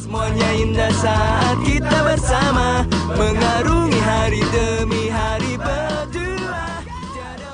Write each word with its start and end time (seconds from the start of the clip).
Semuanya 0.00 0.48
indah 0.56 0.88
saat 0.96 1.60
kita 1.60 1.92
bersama 2.08 2.88
Mengarungi 3.20 4.00
hari 4.00 4.40
demi 4.48 5.12
hari 5.12 5.60
berdua 5.60 6.80
Tiada 7.12 7.52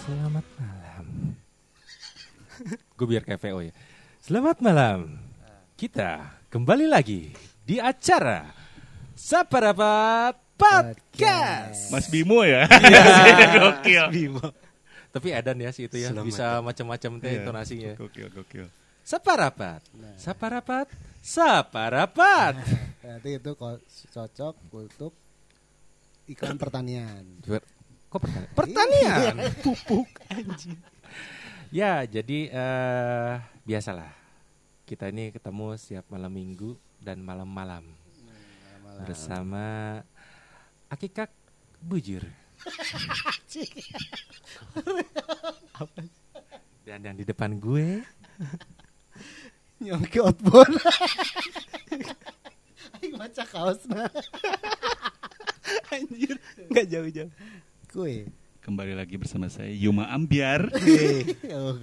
Selamat 0.00 0.46
malam. 0.56 1.04
Gue 2.96 3.06
biar 3.06 3.28
kayak 3.28 3.44
VO 3.44 3.60
ya. 3.60 3.72
Selamat 4.24 4.56
malam. 4.64 5.20
Kita 5.76 6.40
kembali 6.48 6.88
lagi 6.88 7.36
di 7.60 7.76
acara 7.76 8.48
Sapa 9.12 9.60
Rapat 9.60 10.40
Podcast. 10.56 11.92
Mas 11.92 12.08
Bimo 12.08 12.40
ya. 12.40 12.64
gokil. 13.60 14.40
Tapi 15.12 15.28
Edan 15.28 15.60
ya 15.60 15.68
sih 15.76 15.92
itu 15.92 16.00
ya 16.00 16.08
bisa 16.24 16.64
macam-macam 16.64 17.20
teh 17.20 17.36
Iya. 17.36 17.38
intonasinya. 17.44 17.92
Gokil, 18.00 18.32
gokil. 18.32 18.66
Sapa 19.06 19.38
Rapat. 19.38 19.86
Sapa 20.18 20.50
Rapat. 20.50 20.90
Sapa 21.22 21.94
Rapat. 21.94 22.58
Berarti 22.98 23.38
itu 23.38 23.54
cocok 24.10 24.54
untuk 24.74 25.14
iklan 26.26 26.58
pertanian. 26.58 27.22
Kok 28.10 28.18
pertanian? 28.18 28.50
Pertanian. 28.50 29.34
Iya. 29.38 29.54
Pupuk 29.62 30.10
anjing. 30.26 30.74
Ya, 31.70 32.02
jadi 32.02 32.50
eh 32.50 33.38
biasalah. 33.62 34.10
Kita 34.82 35.06
ini 35.06 35.30
ketemu 35.30 35.78
setiap 35.78 36.10
malam 36.10 36.34
minggu 36.34 36.74
dan 36.98 37.22
malam-malam 37.22 37.86
bersama 39.06 40.02
Akikak 40.90 41.30
Bujur. 41.78 42.26
dan 46.82 46.98
yang 47.06 47.14
di 47.14 47.22
depan 47.22 47.54
gue 47.54 48.02
Nyongki 49.86 50.18
outbound. 50.18 50.74
Aing 52.98 53.14
baca 53.14 53.44
kaosna. 53.46 54.10
anjir 55.94 56.36
nggak 56.66 56.86
jauh-jauh. 56.90 57.30
Kue. 57.86 58.26
Kembali 58.66 58.98
lagi 58.98 59.14
bersama 59.14 59.46
saya 59.46 59.70
Yuma 59.70 60.10
Ambiar. 60.10 60.66
Oh, 61.56 61.78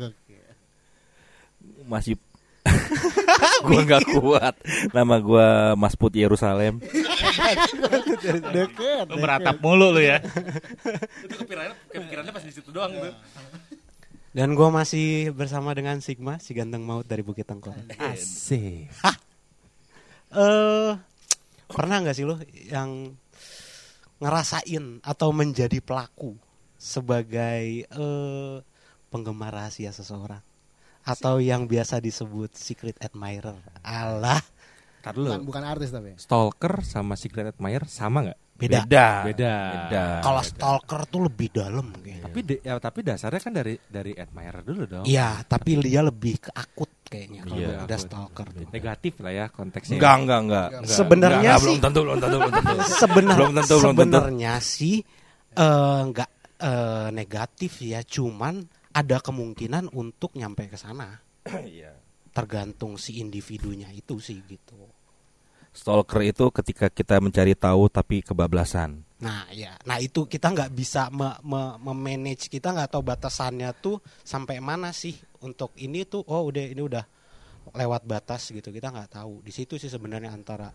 masih 1.88 2.20
gua 3.64 3.82
nggak 3.84 4.04
kuat 4.16 4.56
nama 4.96 5.20
gua 5.20 5.76
Mas 5.80 5.96
Put 5.96 6.16
Yerusalem 6.16 6.80
Deket. 8.52 9.06
Lu 9.08 9.18
meratap 9.20 9.60
mulu 9.64 9.96
lu 9.96 10.04
ya. 10.04 10.20
Itu 11.24 11.44
kepikirannya, 11.44 11.76
kepikirannya 11.92 12.32
pas 12.36 12.44
di 12.44 12.52
situ 12.52 12.70
doang 12.72 12.92
tuh. 12.92 13.14
Dan 14.34 14.58
gue 14.58 14.66
masih 14.74 15.30
bersama 15.30 15.78
dengan 15.78 16.02
Sigma, 16.02 16.42
si 16.42 16.58
ganteng 16.58 16.82
maut 16.82 17.06
dari 17.06 17.22
Bukit 17.22 17.46
Tengkorak. 17.46 17.86
Asik. 18.02 18.90
Eh, 20.34 20.92
pernah 21.70 22.02
nggak 22.02 22.18
sih 22.18 22.26
lo 22.26 22.42
yang 22.66 23.14
ngerasain 24.18 25.06
atau 25.06 25.30
menjadi 25.30 25.78
pelaku 25.78 26.34
sebagai 26.82 27.86
eh 27.86 28.56
penggemar 29.14 29.54
rahasia 29.54 29.94
seseorang 29.94 30.42
atau 31.06 31.38
yang 31.38 31.70
biasa 31.70 32.02
disebut 32.02 32.58
secret 32.58 32.98
admirer? 32.98 33.62
Allah, 33.86 34.42
Tar 35.06 35.14
Bukan, 35.14 35.46
bukan 35.46 35.64
artis 35.68 35.94
tapi. 35.94 36.18
Stalker 36.18 36.82
sama 36.82 37.14
secret 37.14 37.54
admirer 37.54 37.86
sama 37.86 38.26
nggak? 38.26 38.40
Beda. 38.54 38.80
beda 38.86 39.08
Beda. 39.26 39.56
beda 39.74 40.04
Kalau 40.22 40.42
stalker 40.42 41.02
tuh 41.06 41.22
lebih 41.26 41.50
dalam 41.50 41.88
kayaknya. 41.96 42.24
Tapi 42.24 42.40
de- 42.42 42.62
ya, 42.62 42.74
tapi 42.78 43.00
dasarnya 43.02 43.40
kan 43.40 43.52
dari 43.52 43.74
dari 43.82 44.12
admirer 44.14 44.62
dulu 44.62 44.84
dong. 44.86 45.06
Iya, 45.06 45.42
tapi 45.44 45.78
dia 45.78 46.02
lebih 46.02 46.40
ke 46.40 46.52
akut 46.52 46.92
kayaknya 47.04 47.42
kalau 47.44 47.60
Iya, 47.60 47.70
udah 47.84 47.98
akut. 47.98 48.06
stalker 48.06 48.48
tuh. 48.50 48.68
Negatif 48.70 49.14
lah 49.20 49.34
ya 49.34 49.46
konteksnya. 49.48 49.96
enggak 49.98 50.16
enggak 50.16 50.40
enggak 50.40 50.68
Sebenarnya 50.86 51.40
Enggak, 51.44 51.58
sih 51.58 51.66
belum 51.66 51.78
tentu 51.80 52.00
belum 52.02 52.18
tentu 52.20 52.38
belum 52.38 52.54
tentu 52.54 52.76
sebenar 52.94 53.36
belum 53.36 53.52
tentu 53.54 53.74
belum 53.76 53.96
tentu 53.96 54.18
sebenarnya 54.20 54.54
sih 54.60 54.96
eh, 55.54 56.02
nggak 56.06 56.30
eh, 56.58 57.08
negatif 57.12 57.72
ya 57.82 58.00
cuman 58.02 58.56
ada 58.94 59.18
kemungkinan 59.20 59.90
untuk 59.92 60.34
nyampe 60.34 60.66
ke 60.66 60.78
sana 60.78 61.18
Iya. 61.44 61.98
tergantung 62.30 62.96
si 62.96 63.18
individunya 63.18 63.90
itu 63.90 64.18
sih 64.18 64.40
gitu 64.44 64.78
stalker 65.74 66.22
itu 66.22 66.54
ketika 66.54 66.88
kita 66.88 67.18
mencari 67.18 67.58
tahu 67.58 67.90
tapi 67.90 68.22
kebablasan. 68.22 69.02
Nah 69.20 69.50
ya 69.50 69.74
nah 69.84 69.98
itu 69.98 70.30
kita 70.30 70.54
nggak 70.54 70.72
bisa 70.72 71.10
me- 71.10 71.40
me- 71.42 71.76
memanage 71.82 72.48
kita 72.48 72.72
nggak 72.72 72.94
tahu 72.94 73.04
batasannya 73.04 73.74
tuh 73.82 73.98
sampai 74.22 74.62
mana 74.62 74.94
sih 74.94 75.18
untuk 75.42 75.74
ini 75.82 76.06
tuh 76.06 76.22
oh 76.30 76.48
udah 76.48 76.66
ini 76.70 76.82
udah 76.86 77.04
lewat 77.74 78.06
batas 78.06 78.54
gitu. 78.54 78.70
Kita 78.70 78.94
nggak 78.94 79.18
tahu. 79.18 79.42
Di 79.42 79.52
situ 79.52 79.82
sih 79.82 79.90
sebenarnya 79.90 80.30
antara 80.36 80.70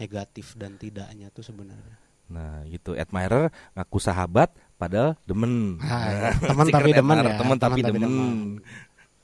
negatif 0.00 0.56
dan 0.56 0.80
tidaknya 0.80 1.28
tuh 1.30 1.44
sebenarnya. 1.44 1.96
Nah 2.32 2.64
gitu. 2.66 2.96
Admirer 2.96 3.52
ngaku 3.76 3.98
sahabat 4.00 4.50
padahal 4.80 5.14
demen. 5.28 5.76
Ah, 5.84 6.08
ya. 6.10 6.20
Secret 6.34 6.72
tapi 6.72 6.90
demen 6.96 7.16
ya, 7.20 7.36
temen 7.36 7.56
tapi 7.60 7.80
demen. 7.84 8.12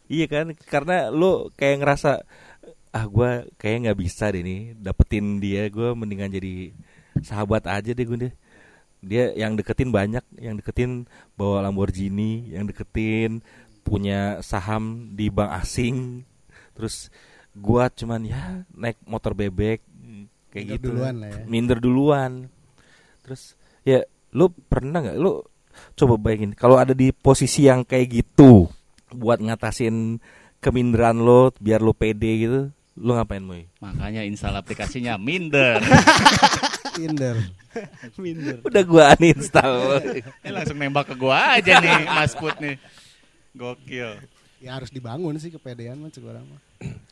iya 0.06 0.26
kan? 0.28 0.52
Karena 0.68 1.08
lu 1.08 1.48
kayak 1.56 1.82
ngerasa 1.82 2.12
ah 2.96 3.04
gua 3.04 3.44
kayak 3.60 3.84
nggak 3.84 3.98
bisa 4.00 4.32
deh 4.32 4.40
nih 4.40 4.72
dapetin 4.80 5.36
dia. 5.36 5.68
Gua 5.68 5.92
mendingan 5.92 6.32
jadi 6.32 6.72
sahabat 7.20 7.68
aja 7.68 7.92
deh 7.92 8.04
gue 8.08 8.18
deh. 8.28 8.34
Dia 9.04 9.36
yang 9.36 9.54
deketin 9.60 9.92
banyak 9.92 10.24
yang 10.40 10.56
deketin 10.56 11.04
bawa 11.36 11.68
Lamborghini 11.68 12.56
yang 12.56 12.64
deketin 12.64 13.44
punya 13.84 14.40
saham 14.40 15.12
di 15.12 15.28
bank 15.28 15.52
asing. 15.60 16.24
Terus 16.72 17.12
gua 17.52 17.92
cuman 17.92 18.24
ya 18.24 18.64
naik 18.72 18.96
motor 19.04 19.36
bebek 19.36 19.84
kayak 20.48 20.64
Minder 20.64 20.76
gitu. 20.80 20.88
duluan 20.88 21.14
lah 21.20 21.28
ya. 21.28 21.42
minder 21.44 21.78
duluan. 21.78 22.32
Terus 23.20 23.42
ya 23.84 24.00
lu 24.32 24.48
pernah 24.48 25.04
nggak? 25.04 25.18
Lu 25.20 25.44
coba 25.92 26.16
bayangin 26.16 26.56
kalau 26.56 26.80
ada 26.80 26.96
di 26.96 27.12
posisi 27.12 27.68
yang 27.68 27.84
kayak 27.84 28.08
gitu 28.24 28.64
buat 29.12 29.38
ngatasin 29.44 30.18
keminderan 30.64 31.20
lo 31.20 31.52
biar 31.60 31.84
lo 31.84 31.92
pede 31.92 32.32
gitu 32.40 32.60
lu 32.96 33.12
ngapain 33.12 33.44
moy 33.44 33.68
Makanya 33.78 34.24
install 34.24 34.56
aplikasinya 34.56 35.20
Minder. 35.20 35.78
Inder. 36.96 37.36
udah 38.64 38.82
gua 38.88 39.12
uninstall 39.20 40.00
Eh, 40.40 40.48
langsung 40.48 40.80
nembak 40.80 41.12
ke 41.12 41.14
gua 41.14 41.60
aja 41.60 41.76
nih 41.76 42.08
Mas 42.08 42.32
Put 42.32 42.56
nih. 42.56 42.80
Gokil. 43.52 44.16
Ya 44.64 44.80
harus 44.80 44.88
dibangun 44.88 45.36
sih 45.36 45.52
kepedean 45.52 46.00
mah 46.00 46.08
cek 46.08 46.24
orang 46.24 46.44
mah. 46.48 46.60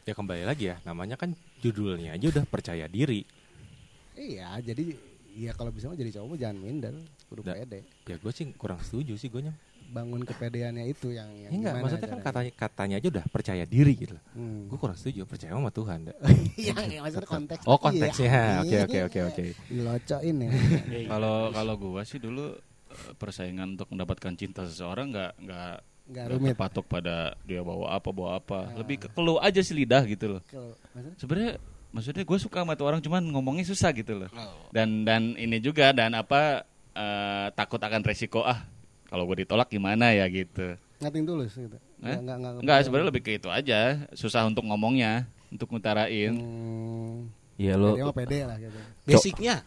Ya 0.09 0.17
kembali 0.17 0.49
lagi 0.49 0.73
ya, 0.73 0.81
namanya 0.89 1.21
kan 1.21 1.37
judulnya 1.61 2.17
aja 2.17 2.33
udah 2.33 2.45
percaya 2.49 2.89
diri. 2.89 3.29
Iya, 4.17 4.57
jadi 4.65 4.97
ya 5.37 5.53
kalau 5.53 5.69
bisa 5.69 5.93
mah 5.93 6.01
jadi 6.01 6.17
cowok 6.17 6.29
mah 6.33 6.39
jangan 6.41 6.57
minder, 6.57 6.95
kudu 7.29 7.45
pede. 7.45 7.85
Ya 8.09 8.17
gue 8.17 8.33
sih 8.33 8.49
kurang 8.57 8.81
setuju 8.81 9.21
sih 9.21 9.29
gue 9.29 9.45
Bangun 9.85 10.23
kepedeannya 10.23 10.85
itu 10.87 11.11
yang, 11.11 11.29
yang 11.33 11.49
Ya 11.49 11.49
enggak, 11.51 11.73
gimana 11.73 11.85
maksudnya 11.85 12.09
kan 12.09 12.21
katanya 12.21 12.53
katanya 12.53 12.95
aja 12.99 13.09
udah 13.11 13.25
percaya 13.29 13.65
diri 13.65 13.93
gitu. 13.95 14.17
Hmm. 14.33 14.67
Gue 14.67 14.77
kurang 14.77 14.97
setuju, 14.97 15.23
percaya 15.25 15.53
sama 15.53 15.71
Tuhan. 15.71 15.99
Iya, 16.57 16.75
iya, 16.87 16.99
maksudnya 17.03 17.29
konteks. 17.29 17.63
Oh 17.65 17.79
konteksnya, 17.79 18.31
Iya. 18.31 18.61
oke 18.63 18.77
oke 18.87 18.99
oke 19.07 19.19
oke. 19.29 19.45
Dilocoin 19.69 20.37
ya. 20.39 20.51
Kalau 21.07 21.37
kalau 21.51 21.75
gua 21.75 22.03
sih 22.03 22.19
dulu 22.19 22.55
eh, 22.91 23.13
persaingan 23.15 23.75
untuk 23.75 23.91
mendapatkan 23.91 24.33
cinta 24.35 24.63
seseorang 24.65 25.11
nggak 25.11 25.33
nggak 25.43 25.75
Enggak 26.05 26.25
nggak 26.27 26.27
rumit. 26.37 26.53
terpatok 26.53 26.85
pada 26.85 27.17
dia 27.43 27.61
bawa 27.61 27.97
apa 27.97 28.09
bawa 28.11 28.37
apa. 28.37 28.71
Lebih 28.75 28.97
ke 29.05 29.09
keluh 29.11 29.41
aja 29.41 29.61
sih 29.61 29.73
lidah 29.73 30.05
gitu 30.05 30.37
loh. 30.37 30.43
Sebenarnya 31.17 31.57
maksudnya 31.91 32.27
gue 32.27 32.39
suka 32.39 32.61
sama 32.61 32.75
tuh 32.75 32.87
orang 32.91 33.01
cuman 33.01 33.23
ngomongnya 33.31 33.65
susah 33.65 33.95
gitu 33.95 34.19
loh. 34.19 34.29
Dan 34.69 35.07
dan 35.07 35.33
ini 35.35 35.59
juga 35.59 35.95
dan 35.95 36.13
apa 36.13 36.67
eh, 36.93 37.47
takut 37.55 37.79
akan 37.79 38.03
resiko 38.03 38.43
ah 38.43 38.63
kalau 39.15 39.31
gue 39.31 39.47
ditolak 39.47 39.71
gimana 39.71 40.11
ya 40.11 40.27
gitu. 40.27 40.75
ngating 40.99 41.23
tulus 41.23 41.55
gitu. 41.55 41.79
Eh? 42.03 42.19
Enggak 42.19 42.37
enggak 42.43 42.53
Enggak 42.67 42.79
sebenarnya 42.83 43.09
lebih 43.15 43.23
ke 43.23 43.39
itu 43.39 43.47
aja 43.47 44.11
susah 44.11 44.43
untuk 44.51 44.67
ngomongnya 44.67 45.31
untuk 45.55 45.71
ngutarain. 45.71 46.35
Hmm, 46.35 47.31
ya 47.55 47.79
lo 47.79 47.95
lo 47.95 48.03
dia 48.03 48.05
mah 48.11 48.17
pede 48.19 48.39
lah 48.43 48.57
gitu. 48.59 48.79
basicnya 49.07 49.63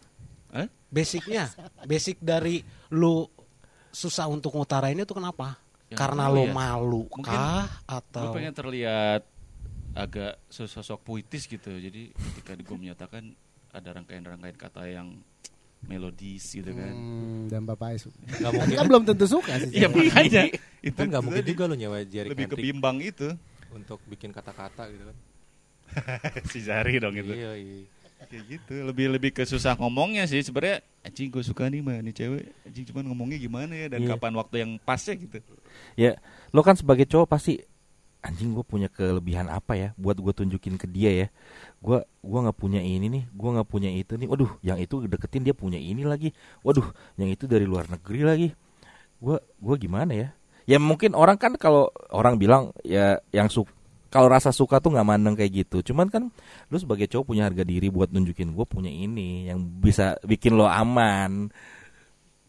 Eh? 0.51 0.67
basicnya 0.91 1.51
basic 1.87 2.19
dari 2.19 2.63
lu 2.91 3.23
susah 3.91 4.27
untuk 4.27 4.51
ngutarainnya 4.55 5.07
tuh 5.07 5.23
kenapa 5.23 5.55
Ya, 5.87 5.95
karena 5.95 6.27
nggak 6.27 6.35
lu 6.35 6.43
tahu 6.43 6.47
ya. 6.51 6.55
malu 6.55 7.03
Mungkin 7.07 7.23
kah 7.31 7.63
Gue 7.63 7.95
atau 7.95 8.35
pengen 8.35 8.51
terlihat 8.51 9.21
agak 9.95 10.33
sosok 10.51 10.99
puitis 10.99 11.47
gitu. 11.47 11.71
Jadi 11.79 12.11
ketika 12.11 12.59
gue 12.59 12.77
menyatakan 12.77 13.31
ada 13.71 13.89
rangkaian-rangkaian 13.95 14.57
kata 14.59 14.83
yang 14.91 15.15
melodis 15.85 16.43
gitu 16.49 16.73
kan. 16.73 16.89
Hmm, 16.89 17.45
dan 17.47 17.61
Bapak. 17.63 18.01
Gak 18.01 18.51
mungkin, 18.51 18.75
kan 18.75 18.85
belum 18.89 19.03
tentu 19.05 19.25
suka 19.29 19.53
sih. 19.61 19.77
Iya 19.77 19.87
makanya 19.87 20.49
itu 20.81 20.97
kan 20.97 21.07
nggak 21.07 21.23
mungkin 21.23 21.43
juga 21.45 21.63
lo 21.69 21.75
nyewa 21.75 22.01
Jerry 22.01 22.27
lebih 22.33 22.49
kebimbang 22.49 22.97
itu 22.99 23.29
untuk 23.69 24.01
bikin 24.05 24.33
kata-kata 24.33 24.89
gitu 24.89 25.03
kan. 25.05 25.17
si 26.51 26.59
Zari 26.61 26.97
dong 26.97 27.15
itu. 27.15 27.31
Iya 27.31 27.53
iya. 27.55 27.85
Kayak 28.17 28.43
gitu, 28.49 28.73
lebih 28.81 29.05
lebih 29.13 29.31
ke 29.31 29.45
susah 29.45 29.77
ngomongnya 29.77 30.25
sih 30.25 30.41
sebenarnya. 30.41 30.81
Anjing 31.05 31.29
gue 31.29 31.43
suka 31.45 31.69
nih 31.69 31.79
mah 31.79 32.01
nih 32.01 32.11
cewek. 32.11 32.43
Anjing 32.65 32.85
cuman 32.91 33.03
ngomongnya 33.07 33.37
gimana 33.37 33.71
ya 33.71 33.87
dan 33.87 34.03
Iya. 34.03 34.17
kapan 34.17 34.33
waktu 34.35 34.55
yang 34.65 34.71
pasnya 34.81 35.15
gitu. 35.15 35.37
ya 35.93 36.17
lo 36.51 36.65
kan 36.65 36.73
sebagai 36.73 37.05
cowok 37.05 37.27
pasti 37.29 37.61
anjing 38.27 38.51
gue 38.51 38.65
punya 38.67 38.91
kelebihan 38.91 39.47
apa 39.47 39.79
ya 39.79 39.89
buat 39.95 40.19
gue 40.19 40.33
tunjukin 40.35 40.75
ke 40.75 40.85
dia 40.85 41.25
ya? 41.25 41.27
Gue 41.79 42.03
gua 42.19 42.39
nggak 42.43 42.57
punya 42.59 42.83
ini 42.83 43.07
nih 43.07 43.23
gue 43.31 43.49
nggak 43.55 43.69
punya 43.71 43.89
itu 43.89 44.19
nih. 44.19 44.27
Waduh 44.27 44.51
yang 44.59 44.77
itu 44.77 44.99
deketin 45.07 45.47
dia 45.47 45.55
punya 45.55 45.79
ini 45.79 46.03
lagi. 46.03 46.35
Waduh 46.61 46.91
yang 47.15 47.31
itu 47.31 47.47
dari 47.47 47.63
luar 47.63 47.87
negeri 47.87 48.21
lagi. 48.27 48.47
Gue 49.23 49.39
gua 49.63 49.75
gimana 49.79 50.11
ya? 50.11 50.27
Ya 50.67 50.77
mungkin 50.83 51.15
orang 51.15 51.39
kan 51.39 51.55
kalau 51.55 51.87
orang 52.11 52.35
bilang 52.35 52.75
ya 52.83 53.23
yang 53.31 53.47
su 53.47 53.63
kalau 54.11 54.27
rasa 54.27 54.51
suka 54.51 54.83
tuh 54.83 54.91
nggak 54.91 55.07
mandang 55.07 55.35
kayak 55.39 55.63
gitu. 55.63 55.79
Cuman 55.91 56.11
kan 56.11 56.27
lu 56.67 56.77
sebagai 56.77 57.07
cowok 57.07 57.31
punya 57.31 57.47
harga 57.47 57.63
diri 57.63 57.87
buat 57.87 58.11
nunjukin 58.11 58.51
gue 58.51 58.65
punya 58.67 58.91
ini 58.91 59.47
yang 59.47 59.63
bisa 59.63 60.19
bikin 60.27 60.59
lo 60.59 60.67
aman. 60.67 61.47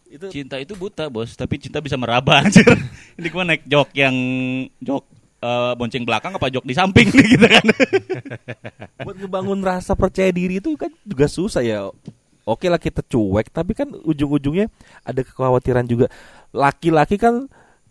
Itu 0.08 0.32
Cinta 0.32 0.56
itu 0.56 0.72
buta 0.72 1.12
bos, 1.12 1.36
tapi 1.36 1.60
cinta 1.60 1.84
bisa 1.84 2.00
meraba 2.00 2.38
anjir. 2.40 2.64
Ini 3.20 3.28
gua 3.28 3.44
naik 3.44 3.68
jok 3.68 3.88
yang 3.92 4.16
jok 4.80 5.04
eh, 5.42 5.72
bonceng 5.78 6.04
belakang 6.04 6.34
apa 6.34 6.46
jok 6.50 6.64
di 6.66 6.74
samping 6.74 7.08
gitu 7.34 7.46
kan. 7.46 7.64
buat 9.06 9.16
ngebangun 9.18 9.60
rasa 9.62 9.94
percaya 9.94 10.30
diri 10.34 10.58
itu 10.58 10.74
kan 10.74 10.90
juga 11.06 11.26
susah 11.30 11.62
ya. 11.62 11.88
Oke 12.48 12.72
lah 12.72 12.80
kita 12.80 13.04
cuek, 13.04 13.52
tapi 13.52 13.76
kan 13.76 13.92
ujung-ujungnya 13.92 14.72
ada 15.04 15.20
kekhawatiran 15.20 15.84
juga. 15.84 16.08
Laki-laki 16.48 17.20
kan 17.20 17.44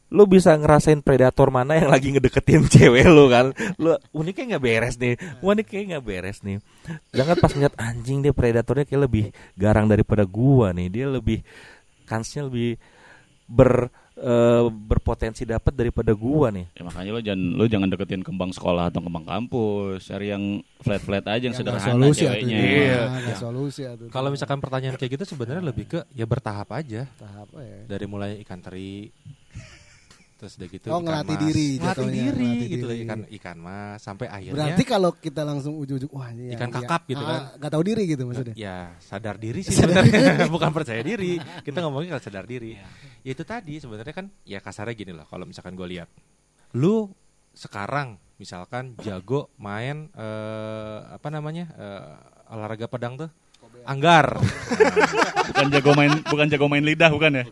lu 0.07 0.23
bisa 0.23 0.55
ngerasain 0.55 1.03
predator 1.03 1.51
mana 1.51 1.75
yang 1.75 1.91
lagi 1.91 2.15
ngedeketin 2.15 2.63
cewek 2.73 3.05
lu 3.05 3.27
kan. 3.27 3.51
Lu 3.77 3.93
"Wah, 3.93 4.23
ini 4.23 4.31
kayak 4.31 4.47
nggak 4.55 4.63
beres 4.63 4.95
nih. 4.97 5.13
Ini 5.19 5.61
kayak 5.61 5.85
nggak 5.93 6.03
beres 6.03 6.37
nih. 6.41 6.57
Jangan 7.11 7.35
pas 7.37 7.51
ngeliat 7.51 7.75
anjing 7.75 8.17
dia 8.23 8.33
predatornya 8.33 8.85
kayak 8.87 9.03
lebih 9.05 9.23
garang 9.59 9.85
daripada 9.85 10.23
gua 10.23 10.71
nih. 10.71 10.87
Dia 10.89 11.05
lebih 11.11 11.43
kansnya 12.07 12.47
lebih 12.47 12.79
ber 13.47 13.87
eh, 14.19 14.65
berpotensi 14.67 15.47
dapat 15.47 15.71
daripada 15.71 16.11
gua 16.11 16.51
nih. 16.51 16.67
Ya 16.75 16.83
makanya 16.83 17.11
lo 17.15 17.21
jangan 17.23 17.43
lo 17.55 17.63
jangan 17.65 17.87
deketin 17.87 18.21
kembang 18.21 18.51
sekolah 18.51 18.91
atau 18.91 18.99
kembang 18.99 19.23
kampus, 19.23 20.03
cari 20.11 20.35
yang 20.35 20.59
flat-flat 20.83 21.25
aja 21.25 21.43
yang 21.47 21.55
Ya, 21.55 21.59
sederhana 21.63 21.87
solusi 21.87 22.27
ceweknya. 22.27 22.59
Iya. 22.59 23.01
Solusi 23.39 23.81
atuh. 23.87 24.11
Kalau 24.11 24.29
misalkan 24.29 24.59
pertanyaan 24.59 24.99
kayak 24.99 25.15
gitu 25.15 25.23
sebenarnya 25.23 25.63
lebih 25.63 25.87
ke 25.87 25.99
ya 26.11 26.27
bertahap 26.27 26.69
aja. 26.75 27.07
tahap 27.17 27.47
apa 27.47 27.59
ya? 27.63 27.79
Dari 27.87 28.05
mulai 28.05 28.43
ikan 28.43 28.59
teri 28.59 29.07
terus 30.37 30.53
udah 30.61 30.67
gitu 30.69 30.85
Oh, 30.93 31.01
ikan 31.01 31.05
ngelatih 31.09 31.33
mas. 31.33 31.43
diri 31.43 31.67
ngelatih 31.67 31.81
jatuhnya, 31.81 32.13
diri 32.13 32.45
ngelatih 32.45 32.67
gitu 32.69 32.85
diri. 32.87 33.01
ikan 33.03 33.19
ikan 33.41 33.57
mas. 33.57 33.97
Sampai 33.99 34.27
akhirnya 34.29 34.53
Berarti 34.53 34.83
kalau 34.85 35.09
kita 35.17 35.41
langsung 35.41 35.73
ujung-ujung 35.81 36.11
wah 36.13 36.29
ini 36.29 36.53
Ikan 36.53 36.69
kakap 36.69 37.01
gitu 37.09 37.23
ah, 37.25 37.27
kan. 37.27 37.41
Nggak 37.57 37.71
tahu 37.73 37.83
diri 37.83 38.03
gitu 38.05 38.23
maksudnya. 38.29 38.55
ya 38.55 38.77
sadar 39.01 39.35
diri 39.41 39.59
sih 39.65 39.73
sebenarnya. 39.73 40.45
bukan 40.55 40.69
percaya 40.69 41.01
diri. 41.01 41.41
Kita 41.65 41.81
ngomongin 41.81 42.13
kalau 42.13 42.23
sadar 42.23 42.45
diri. 42.45 42.77
Ya 43.25 43.31
itu 43.33 43.41
tadi 43.41 43.81
sebenarnya 43.81 44.13
kan 44.13 44.29
ya 44.45 44.61
kasarnya 44.61 44.93
gini 44.93 45.11
loh 45.11 45.25
kalau 45.25 45.49
misalkan 45.49 45.73
gue 45.73 45.87
lihat. 45.97 46.07
Lu 46.77 47.09
sekarang 47.57 48.21
misalkan 48.37 48.93
jago 49.01 49.49
main 49.57 50.13
eh, 50.13 50.99
apa 51.09 51.27
namanya 51.33 51.65
eh, 51.73 52.53
olahraga 52.53 52.85
pedang 52.85 53.17
tuh? 53.17 53.29
Anggar. 53.87 54.37
Bukan 55.49 55.67
jago 55.73 55.91
main 55.97 56.13
bukan 56.21 56.47
jago 56.51 56.65
main 56.69 56.85
lidah 56.85 57.09
bukan 57.09 57.41
ya? 57.41 57.45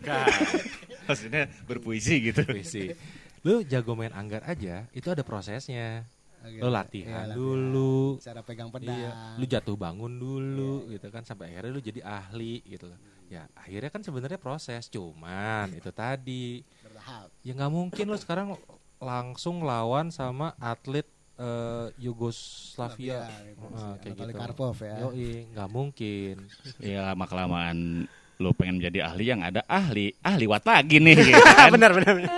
Maksudnya 1.08 1.42
berpuisi 1.64 2.14
gitu. 2.22 2.42
Puisi. 2.44 2.92
lu 3.40 3.62
jago 3.62 3.94
main 3.94 4.10
anggar 4.10 4.42
aja 4.42 4.90
itu 4.90 5.06
ada 5.06 5.22
prosesnya 5.22 6.02
Oke. 6.42 6.58
lu 6.58 6.66
latihan 6.66 7.30
Iya, 7.30 7.34
dulu 7.34 8.18
Cara 8.18 8.42
pegang 8.42 8.70
pedang. 8.70 8.90
Iya, 8.90 9.10
lu 9.38 9.44
jatuh 9.44 9.76
bangun 9.76 10.12
dulu 10.12 10.90
gitu 10.90 11.06
kan 11.08 11.22
sampai 11.22 11.54
akhirnya 11.54 11.70
lu 11.70 11.78
jadi 11.78 12.02
ahli 12.02 12.66
gitu 12.66 12.90
loh. 12.90 12.98
Ya 13.26 13.46
akhirnya 13.54 13.90
kan 13.90 14.02
sebenarnya 14.02 14.38
proses, 14.38 14.86
cuman 14.86 15.70
itu 15.72 15.90
tadi 15.90 16.62
Bertahap. 16.82 17.26
ya 17.42 17.52
nggak 17.54 17.72
mungkin 17.72 18.04
lu 18.06 18.18
sekarang 18.18 18.54
langsung 18.98 19.62
lawan 19.62 20.10
sama 20.10 20.54
atlet 20.56 21.06
eh, 21.36 21.86
Yugoslavia 22.00 23.26
Ah, 23.74 23.94
kayak 23.98 24.14
Anatoly 24.16 24.32
gitu. 24.32 24.40
Karpov 24.40 24.76
ya. 24.80 24.94
Yoi, 25.06 25.30
nggak 25.50 25.70
mungkin. 25.70 26.34
Ya 26.78 26.98
lama 27.04 27.24
kelamaan 27.26 28.06
lo 28.36 28.52
pengen 28.52 28.76
menjadi 28.76 29.06
ahli 29.06 29.24
yang 29.26 29.40
ada 29.40 29.64
ahli 29.64 30.12
ahli 30.20 30.44
wat 30.44 30.62
lagi 30.62 30.96
nih 30.98 31.14
gitu 31.16 31.40
kan. 31.56 31.70
benar 31.70 31.90
benar 31.90 32.12
benar. 32.14 32.32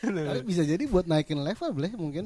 Tapi 0.00 0.40
bisa 0.42 0.62
jadi 0.62 0.84
buat 0.84 1.04
naikin 1.04 1.38
level 1.38 1.70
boleh 1.70 1.92
mungkin 1.94 2.24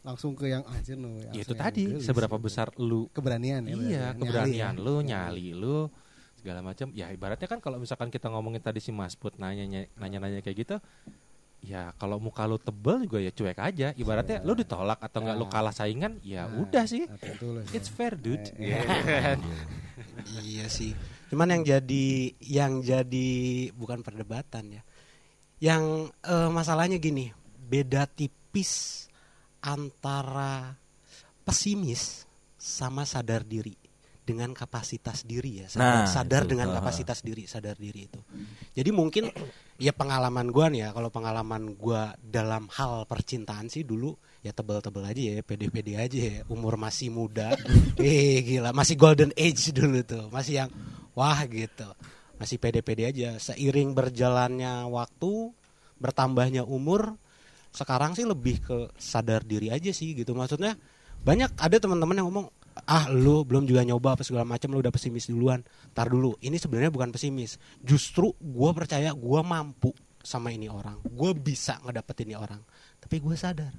langsung 0.00 0.32
ke 0.32 0.46
yang 0.46 0.62
anjir 0.64 0.94
no. 0.94 1.14
yang 1.16 1.30
Ya 1.32 1.42
itu 1.42 1.54
tadi 1.54 1.82
gelis 1.88 2.02
seberapa 2.02 2.34
gitu. 2.34 2.44
besar 2.44 2.70
lu 2.76 3.06
keberanian 3.08 3.62
ya. 3.62 3.74
iya 3.76 3.88
ya. 3.88 4.06
keberanian 4.12 4.74
Nyali 4.74 4.82
lu 4.82 4.94
ya. 4.94 5.02
nyali 5.04 5.46
lu 5.52 5.76
segala 6.34 6.58
macam 6.60 6.90
ya 6.90 7.06
ibaratnya 7.08 7.46
kan 7.46 7.58
kalau 7.58 7.78
misalkan 7.78 8.06
kita 8.06 8.26
ngomongin 8.26 8.58
tadi 8.58 8.78
si 8.78 8.90
Mas 8.90 9.14
Put 9.14 9.34
nanya 9.36 9.62
nanya 9.94 10.18
nanya 10.18 10.38
kayak 10.40 10.58
gitu 10.58 10.76
ya 11.60 11.94
kalau 11.94 12.18
muka 12.18 12.42
lu 12.42 12.58
tebel 12.58 13.06
juga 13.06 13.18
ya 13.18 13.30
cuek 13.30 13.54
aja 13.56 13.88
ibaratnya 13.92 14.42
lu 14.42 14.50
ditolak 14.52 14.98
atau 14.98 15.22
enggak 15.22 15.36
lu 15.36 15.46
kalah 15.46 15.70
saingan 15.70 16.18
ya 16.20 16.42
Nah, 16.44 16.58
udah 16.58 16.84
sih 16.84 17.06
nah, 17.06 17.14
tulus 17.38 17.66
ya. 17.66 17.78
it's 17.78 17.86
fair 17.86 18.14
dude 18.14 18.42
Eh, 18.58 18.74
Iya. 18.74 18.82
Iya 20.42 20.66
sih. 20.68 20.92
Cuman 21.32 21.48
yang 21.48 21.64
jadi 21.64 22.36
yang 22.44 22.84
jadi 22.84 23.30
bukan 23.72 24.04
perdebatan 24.04 24.76
ya. 24.76 24.82
Yang 25.64 26.12
eh, 26.28 26.50
masalahnya 26.52 27.00
gini, 27.00 27.32
beda 27.56 28.04
tipis 28.04 29.08
antara 29.64 30.76
pesimis 31.48 32.28
sama 32.60 33.08
sadar 33.08 33.48
diri 33.48 33.81
dengan 34.22 34.54
kapasitas 34.54 35.26
diri 35.26 35.60
ya. 35.60 35.66
Sadar, 35.66 35.82
Nah, 35.82 36.06
sadar 36.06 36.42
itu. 36.46 36.50
dengan 36.54 36.68
Ah. 36.70 36.74
kapasitas 36.78 37.18
diri, 37.20 37.50
sadar 37.50 37.74
diri 37.74 38.06
itu. 38.06 38.20
Jadi 38.72 38.90
mungkin 38.94 39.26
ya 39.76 39.90
pengalaman 39.90 40.46
gua 40.54 40.70
nih 40.70 40.86
ya, 40.86 40.88
kalau 40.94 41.10
pengalaman 41.10 41.74
gua 41.74 42.14
dalam 42.18 42.70
hal 42.70 43.02
percintaan 43.10 43.66
sih 43.66 43.82
dulu 43.82 44.14
ya 44.40 44.54
tebel-tebel 44.54 45.02
aja 45.02 45.22
ya, 45.22 45.34
pede-pede 45.42 45.98
aja 45.98 46.18
ya, 46.18 46.36
umur 46.46 46.78
masih 46.78 47.10
muda. 47.10 47.50
eh 47.98 48.38
gila, 48.40 48.70
masih 48.70 48.94
golden 48.94 49.34
age 49.34 49.74
dulu 49.74 50.00
tuh, 50.06 50.30
masih 50.30 50.64
yang 50.66 50.70
wah 51.18 51.42
gitu. 51.44 51.90
Masih 52.38 52.58
pede-pede 52.58 53.10
aja. 53.10 53.38
Seiring 53.38 53.90
berjalannya 53.94 54.86
waktu, 54.86 55.50
bertambahnya 55.98 56.62
umur, 56.62 57.18
sekarang 57.70 58.14
sih 58.14 58.26
lebih 58.26 58.62
ke 58.62 58.78
sadar 58.98 59.42
diri 59.42 59.70
aja 59.70 59.90
sih 59.90 60.14
gitu. 60.14 60.34
Maksudnya 60.34 60.74
banyak 61.22 61.54
ada 61.54 61.76
teman-teman 61.78 62.18
yang 62.18 62.26
ngomong 62.30 62.50
ah 62.88 63.06
lu 63.12 63.44
belum 63.44 63.68
juga 63.68 63.84
nyoba 63.84 64.16
apa 64.16 64.22
segala 64.24 64.48
macam 64.48 64.72
lu 64.72 64.80
udah 64.80 64.92
pesimis 64.92 65.28
duluan. 65.28 65.60
Tar 65.92 66.08
dulu. 66.08 66.36
Ini 66.40 66.56
sebenarnya 66.56 66.88
bukan 66.88 67.12
pesimis. 67.12 67.60
Justru 67.78 68.32
gua 68.40 68.72
percaya 68.72 69.12
gua 69.12 69.44
mampu 69.44 69.92
sama 70.22 70.50
ini 70.54 70.70
orang. 70.72 71.02
Gua 71.04 71.36
bisa 71.36 71.78
ngedapetin 71.84 72.32
ini 72.32 72.36
orang. 72.38 72.60
Tapi 72.98 73.20
gua 73.20 73.36
sadar 73.36 73.72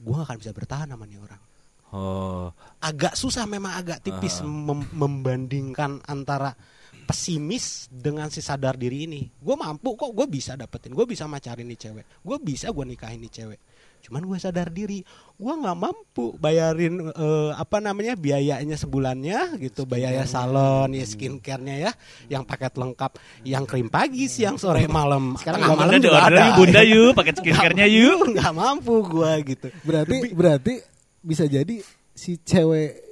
gua 0.00 0.24
gak 0.24 0.26
akan 0.32 0.36
bisa 0.40 0.52
bertahan 0.56 0.88
sama 0.88 1.04
ini 1.04 1.18
orang. 1.20 1.42
Oh, 1.90 2.54
agak 2.78 3.18
susah 3.18 3.50
memang 3.50 3.74
agak 3.74 3.98
tipis 4.06 4.38
Ah. 4.40 4.46
mem- 4.46 4.94
membandingkan 4.94 5.98
antara 6.06 6.54
pesimis 7.02 7.90
dengan 7.90 8.30
si 8.30 8.38
sadar 8.38 8.78
diri 8.78 9.10
ini. 9.10 9.26
Gue 9.26 9.58
mampu 9.58 9.98
kok 9.98 10.14
gue 10.14 10.30
bisa 10.30 10.54
dapetin. 10.54 10.94
Gue 10.94 11.02
bisa 11.02 11.26
macarin 11.26 11.66
nih 11.66 11.90
cewek. 11.90 12.06
Gue 12.22 12.38
bisa 12.38 12.70
gue 12.70 12.84
nikahin 12.86 13.18
nih 13.26 13.32
cewek 13.34 13.60
cuman 14.00 14.24
gue 14.24 14.38
sadar 14.40 14.72
diri 14.72 15.04
gue 15.40 15.52
nggak 15.56 15.76
mampu 15.76 16.36
bayarin 16.36 17.00
eh, 17.12 17.50
apa 17.56 17.80
namanya 17.80 18.16
biayanya 18.16 18.76
sebulannya 18.76 19.56
gitu 19.60 19.88
biaya 19.88 20.28
salon 20.28 20.92
ya 20.92 21.04
skincare-nya 21.04 21.76
ya 21.88 21.92
yang 22.28 22.44
paket 22.44 22.76
lengkap 22.76 23.16
yang 23.44 23.64
krim 23.64 23.88
pagi 23.88 24.28
siang 24.28 24.60
sore 24.60 24.84
malam. 24.88 25.36
Sekarang 25.40 25.64
nggak 25.64 25.78
malam 25.80 25.94
juga 26.00 26.20
ada 26.28 26.40
yuk 26.50 26.54
bunda 26.60 26.82
yuk 26.84 27.12
paket 27.16 27.34
skincare-nya 27.40 27.86
yuk. 27.88 28.36
nggak 28.36 28.52
mampu 28.52 28.94
gue 29.04 29.32
gitu. 29.56 29.68
Berarti 29.84 30.16
berarti 30.32 30.74
bisa 31.20 31.44
jadi 31.44 31.80
si 32.12 32.40
cewek 32.40 33.10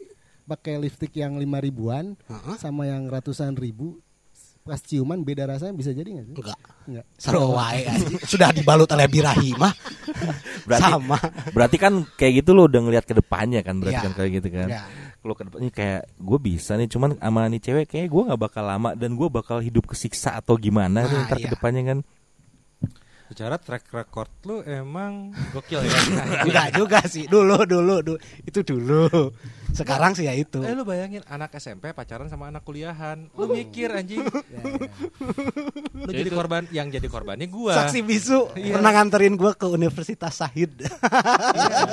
pakai 0.48 0.80
lipstick 0.80 1.12
yang 1.12 1.36
lima 1.36 1.60
ribuan 1.60 2.16
Heeh. 2.24 2.56
sama 2.56 2.88
yang 2.88 3.04
ratusan 3.12 3.52
ribu 3.52 4.00
pas 4.68 4.76
ciuman 4.78 5.16
beda 5.18 5.48
rasanya 5.48 5.72
bisa 5.72 5.90
jadi 5.90 6.08
nggak 6.12 6.26
sih? 6.26 6.34
enggak 6.36 6.58
Enggak. 6.84 7.04
seru 7.16 7.48
wae 7.50 7.88
sudah 8.22 8.48
dibalut 8.50 8.84
oleh 8.86 9.06
birahi 9.06 9.50
mah 9.54 9.72
berarti 10.62 10.90
sama 10.90 11.16
berarti 11.50 11.76
kan 11.76 11.92
kayak 12.12 12.32
gitu 12.38 12.52
lo 12.52 12.64
udah 12.64 12.80
ngelihat 12.80 13.04
ke 13.04 13.14
depannya 13.14 13.60
kan 13.60 13.76
berarti 13.76 13.96
Iya. 13.96 14.04
kan 14.04 14.12
kayak 14.14 14.30
gitu 14.34 14.48
kan. 14.50 14.68
Ya. 14.68 14.82
Kalau 15.18 15.34
ke 15.34 15.42
depannya 15.42 15.70
kayak 15.70 16.00
gue 16.14 16.38
bisa 16.38 16.72
nih 16.74 16.86
cuman 16.86 17.10
sama 17.16 17.40
nih 17.46 17.60
cewek 17.60 17.86
kayak 17.86 18.06
gue 18.06 18.22
nggak 18.24 18.40
bakal 18.40 18.62
lama 18.62 18.92
dan 18.92 19.10
gue 19.12 19.28
bakal 19.28 19.58
hidup 19.58 19.84
kesiksa 19.86 20.36
atau 20.36 20.54
gimana 20.54 21.00
Nah, 21.00 21.04
nih 21.04 21.18
ntar 21.24 21.36
ke 21.36 21.42
iya. 21.42 21.52
depannya 21.52 21.82
kan. 21.86 21.98
Secara 23.28 23.56
track 23.56 23.84
record 23.90 24.30
lu 24.42 24.60
emang 24.62 25.30
gokil 25.52 25.80
ya 25.80 25.92
enggak 26.44 26.68
juga 26.72 26.98
sih 27.04 27.24
dulu 27.24 27.60
dulu 27.62 28.00
dulu 28.00 28.16
itu 28.42 28.60
dulu 28.62 29.30
sekarang 29.68 30.12
sih 30.12 30.24
ya 30.24 30.32
itu 30.32 30.58
Eh 30.58 30.72
lu 30.72 30.80
bayangin 30.82 31.20
anak 31.26 31.52
SMP 31.54 31.92
pacaran 31.92 32.24
sama 32.26 32.48
anak 32.48 32.64
kuliahan. 32.64 33.28
Lu 33.30 33.44
mikir 33.46 33.92
anjing. 33.92 34.24
Ya, 34.24 34.32
ya. 34.64 34.88
Lu 35.92 36.08
jadi 36.08 36.30
korban 36.30 36.64
yang 36.70 36.88
jadi 36.88 37.04
korbannya 37.04 37.46
gua. 37.46 37.76
saksi 37.76 38.00
bisu 38.00 38.48
Iya. 38.54 38.74
pernah 38.74 38.90
nganterin 38.90 39.36
gua 39.36 39.52
ke 39.52 39.68
Universitas 39.68 40.34
Sahid 40.34 40.72
Iya, 40.80 40.88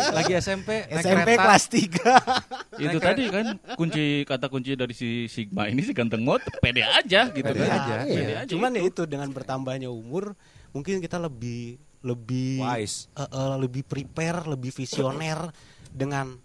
lagi 0.10 0.34
SMP 0.36 0.88
naik 0.88 1.04
SMP 1.04 1.30
kereta. 1.30 1.44
kelas 1.44 1.64
3 1.68 2.80
Itu 2.80 2.98
tadi 2.98 3.24
kan 3.28 3.46
kunci 3.76 4.06
kata 4.24 4.48
kunci 4.48 4.72
dari 4.74 4.94
si 4.94 5.28
Sigma 5.28 5.68
ini 5.68 5.84
si 5.84 5.92
ganteng 5.92 6.24
mot 6.24 6.40
pede 6.58 6.80
aja 6.82 7.28
gitu 7.28 7.44
Pede 7.44 7.60
kan. 7.62 7.76
aja, 7.76 7.96
Pede 8.02 8.16
iya. 8.26 8.40
aja 8.40 8.50
cuman 8.50 8.72
itu. 8.72 8.78
ya 8.78 8.84
itu 8.88 9.02
dengan 9.06 9.30
bertambahnya 9.30 9.90
umur 9.90 10.32
mungkin 10.76 11.00
kita 11.00 11.16
lebih 11.18 11.80
lebih 12.04 12.60
Wise. 12.62 13.08
eh, 13.16 13.24
eh, 13.24 13.56
lebih 13.58 13.82
prepare, 13.82 14.46
lebih 14.46 14.70
visioner 14.70 15.50
dengan 15.90 16.36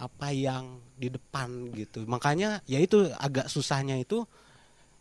apa 0.00 0.32
yang 0.32 0.80
di 0.96 1.12
depan 1.12 1.68
gitu. 1.76 2.06
Makanya 2.08 2.64
ya 2.64 2.80
itu 2.80 3.04
agak 3.12 3.50
susahnya 3.52 4.00
itu 4.00 4.24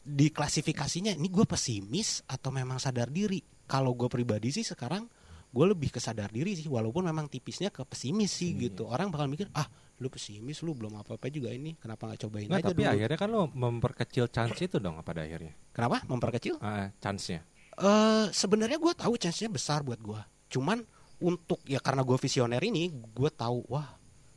di 0.04 0.28
klasifikasinya 0.28 1.14
ini 1.14 1.30
gue 1.30 1.46
pesimis 1.46 2.26
atau 2.26 2.50
memang 2.52 2.82
sadar 2.82 3.08
diri. 3.08 3.40
Kalau 3.64 3.94
gue 3.96 4.10
pribadi 4.10 4.50
sih 4.50 4.66
sekarang 4.66 5.06
gue 5.50 5.66
lebih 5.66 5.90
ke 5.90 5.98
sadar 5.98 6.30
diri 6.30 6.54
sih 6.54 6.68
walaupun 6.68 7.06
memang 7.06 7.32
tipisnya 7.32 7.72
ke 7.72 7.86
pesimis 7.88 8.34
sih 8.34 8.58
gitu. 8.60 8.92
Orang 8.92 9.08
bakal 9.08 9.32
mikir 9.32 9.48
ah 9.56 9.70
lu 10.00 10.08
pesimis 10.08 10.64
lu 10.64 10.72
belum 10.74 10.96
apa-apa 10.96 11.28
juga 11.28 11.52
ini 11.52 11.76
kenapa 11.76 12.08
nggak 12.08 12.20
cobain 12.24 12.48
Nggak, 12.48 12.60
aja 12.60 12.68
tapi 12.72 12.82
dulu. 12.84 12.92
akhirnya 12.96 13.18
kan 13.20 13.30
lo 13.30 13.42
memperkecil 13.52 14.26
chance 14.32 14.60
itu 14.60 14.80
dong 14.80 15.00
pada 15.00 15.24
akhirnya. 15.24 15.56
Kenapa 15.72 16.04
memperkecil? 16.08 16.56
Ah, 16.60 16.92
chance-nya. 17.00 17.44
Eh 17.80 18.26
sebenarnya 18.36 18.78
gue 18.78 18.94
tahu 18.94 19.14
chance-nya 19.16 19.50
besar 19.50 19.82
buat 19.82 20.00
gue. 20.00 20.22
Cuman 20.52 20.84
untuk 21.24 21.60
ya 21.68 21.80
karena 21.80 22.04
gue 22.04 22.18
visioner 22.20 22.60
ini, 22.64 22.92
gue 22.92 23.30
tahu 23.32 23.68
wah 23.72 23.88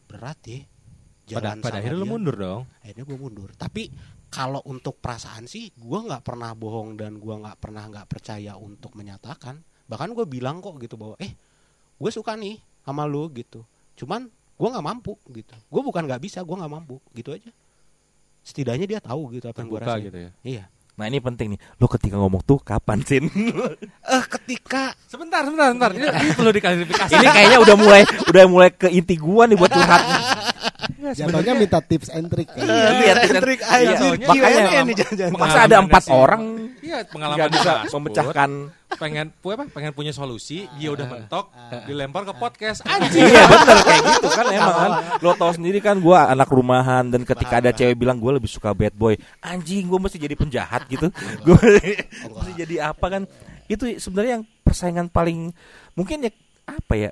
berat 0.07 0.39
ya. 0.47 0.61
Pada, 1.33 1.55
Jalan 1.55 1.59
pada 1.63 1.79
sama 1.79 1.79
akhirnya 1.81 2.03
lo 2.03 2.07
mundur 2.07 2.37
dong. 2.37 2.63
Akhirnya 2.83 3.05
gue 3.07 3.19
mundur. 3.19 3.51
Tapi 3.55 3.83
kalau 4.33 4.61
untuk 4.67 4.99
perasaan 4.99 5.47
sih, 5.47 5.71
gue 5.77 5.99
nggak 6.03 6.25
pernah 6.27 6.51
bohong 6.57 6.99
dan 6.99 7.17
gue 7.21 7.35
nggak 7.35 7.59
pernah 7.63 7.87
nggak 7.89 8.07
percaya 8.11 8.59
untuk 8.59 8.93
menyatakan. 8.99 9.63
Bahkan 9.87 10.09
gue 10.17 10.27
bilang 10.27 10.59
kok 10.59 10.81
gitu 10.83 10.99
bahwa 10.99 11.15
eh 11.23 11.33
gue 11.97 12.11
suka 12.11 12.35
nih 12.35 12.59
sama 12.83 13.07
lu 13.07 13.31
gitu. 13.33 13.63
Cuman 13.95 14.27
gue 14.31 14.69
nggak 14.69 14.87
mampu 14.87 15.15
gitu. 15.31 15.55
Gue 15.71 15.83
bukan 15.85 16.03
nggak 16.05 16.23
bisa, 16.23 16.43
gue 16.43 16.57
nggak 16.59 16.73
mampu 16.73 16.99
gitu 17.15 17.33
aja. 17.33 17.51
Setidaknya 18.43 18.87
dia 18.91 19.01
tahu 19.01 19.39
gitu 19.39 19.47
apa 19.47 19.63
yang 19.63 19.69
gue 19.71 19.81
rasain. 19.81 20.05
gitu 20.11 20.19
ya. 20.19 20.31
Iya. 20.43 20.65
Nah 20.93 21.09
ini 21.09 21.25
penting 21.25 21.57
nih. 21.57 21.61
Lo 21.81 21.89
ketika 21.89 22.21
ngomong 22.21 22.45
tuh 22.45 22.61
kapan 22.61 23.01
sin? 23.05 23.25
Eh 24.13 24.25
ketika 24.29 24.93
Sebentar, 25.09 25.45
sebentar, 25.45 25.73
sebentar. 25.73 25.91
Ini, 25.93 26.07
ini 26.09 26.33
perlu 26.41 26.51
diklarifikasi. 26.57 27.13
ini 27.13 27.27
kayaknya 27.29 27.59
udah 27.61 27.77
mulai 27.77 28.03
udah 28.33 28.45
mulai 28.49 28.71
ke 28.73 28.89
inti 28.89 29.21
gua 29.21 29.45
nih 29.45 29.57
buat 29.61 29.69
curhat. 29.69 30.03
Jatuhnya 31.11 31.53
minta 31.53 31.79
tips 31.79 32.09
and 32.09 32.27
trick. 32.27 32.47
kan. 32.47 32.63
Iya, 32.63 33.13
trik 33.35 33.61
Iya, 33.61 33.91
aja. 33.91 34.07
makanya 34.23 34.61
Q&A 34.63 34.81
nih 34.83 34.95
jangan-jangan. 34.95 35.33
masa 35.35 35.59
ada 35.61 35.77
empat 35.79 36.05
orang 36.09 36.43
Iya, 36.79 36.99
pengalaman 37.07 37.49
bisa 37.49 37.73
memecahkan. 37.89 38.51
pengen 38.93 39.27
apa? 39.33 39.65
Pengen 39.69 39.93
punya 39.93 40.13
solusi, 40.13 40.69
dia 40.77 40.91
udah 40.91 41.07
mentok, 41.07 41.49
dilempar 41.85 42.23
ke 42.23 42.35
podcast. 42.35 42.85
Anjing. 42.85 43.25
Iya 43.25 43.43
bener 43.43 43.79
kayak 43.81 44.03
gitu 44.07 44.29
kan 44.29 44.47
emang 44.49 44.75
kan 44.77 44.91
Lo 45.19 45.33
tau 45.33 45.51
sendiri 45.51 45.79
kan 45.79 45.97
gue 45.97 46.13
anak 46.15 46.47
rumahan 46.47 47.05
Dan 47.05 47.23
ketika 47.23 47.59
ada 47.59 47.71
cewek 47.71 47.97
bilang 47.97 48.17
gue 48.17 48.33
lebih 48.33 48.47
suka 48.47 48.71
bad 48.71 48.93
boy 48.93 49.15
Anjing 49.41 49.87
gue 49.87 49.99
mesti 49.99 50.17
jadi 50.17 50.35
penjahat 50.35 50.87
gitu 50.87 51.09
Gue 51.41 51.57
mesti 51.57 52.53
jadi 52.55 52.77
apa 52.87 53.07
kan 53.09 53.23
Itu 53.65 53.89
sebenarnya 53.91 54.39
yang 54.39 54.45
persaingan 54.61 55.09
paling 55.09 55.51
Mungkin 55.93 56.23
ya 56.23 56.31
apa 56.65 56.95
ya 56.95 57.11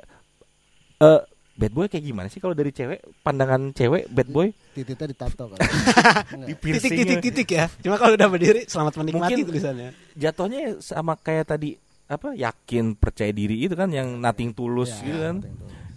eh 1.01 1.21
Bad 1.61 1.73
boy 1.77 1.87
kayak 1.87 2.01
gimana 2.03 2.27
sih? 2.27 2.41
Kalau 2.41 2.57
dari 2.57 2.73
cewek 2.73 3.05
Pandangan 3.21 3.77
cewek 3.77 4.09
bad 4.09 4.29
boy? 4.33 4.49
Titiknya 4.73 5.13
ditato 5.13 5.53
kan. 5.53 5.61
Di 6.49 6.55
titik 6.57 6.89
titik 6.91 7.19
titik 7.21 7.49
ya. 7.53 7.69
Cuma 7.85 8.01
kalau 8.01 8.17
udah 8.17 8.29
berdiri 8.33 8.65
selamat 8.65 8.97
menikmati 8.97 9.37
Mungkin- 9.37 9.47
tulisannya. 9.53 9.91
Jatuhnya 10.17 10.81
sama 10.81 11.21
kayak 11.21 11.53
tadi 11.53 11.77
apa 12.09 12.33
yakin 12.33 12.97
percaya 12.97 13.29
diri 13.31 13.61
itu 13.61 13.77
kan 13.77 13.93
yang 13.93 14.17
nothing 14.17 14.51
tulus 14.51 14.91
Ya, 14.99 15.05
gitu 15.05 15.19
kan. 15.21 15.37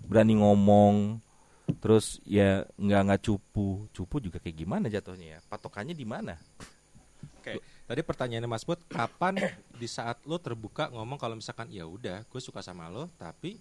berani 0.06 0.38
ngomong 0.38 1.18
terus 1.80 2.20
ya 2.28 2.68
nggak 2.76 3.02
nggak 3.08 3.22
cupu. 3.24 3.88
Cupu 3.90 4.20
juga 4.20 4.44
kayak 4.44 4.58
gimana 4.60 4.92
jatuhnya 4.92 5.38
ya? 5.38 5.40
Patokannya 5.48 5.96
di 5.96 6.04
mana? 6.04 6.36
Oke, 7.40 7.60
tadi 7.88 8.02
pertanyaannya 8.04 8.48
Mas 8.48 8.64
Put, 8.64 8.84
kapan 8.88 9.36
di 9.74 9.88
saat 9.88 10.20
lo 10.24 10.40
terbuka 10.40 10.88
ngomong 10.92 11.16
kalau 11.16 11.36
misalkan 11.36 11.68
ya 11.68 11.84
udah, 11.84 12.24
gue 12.24 12.40
suka 12.40 12.64
sama 12.64 12.88
lo, 12.88 13.12
tapi 13.16 13.60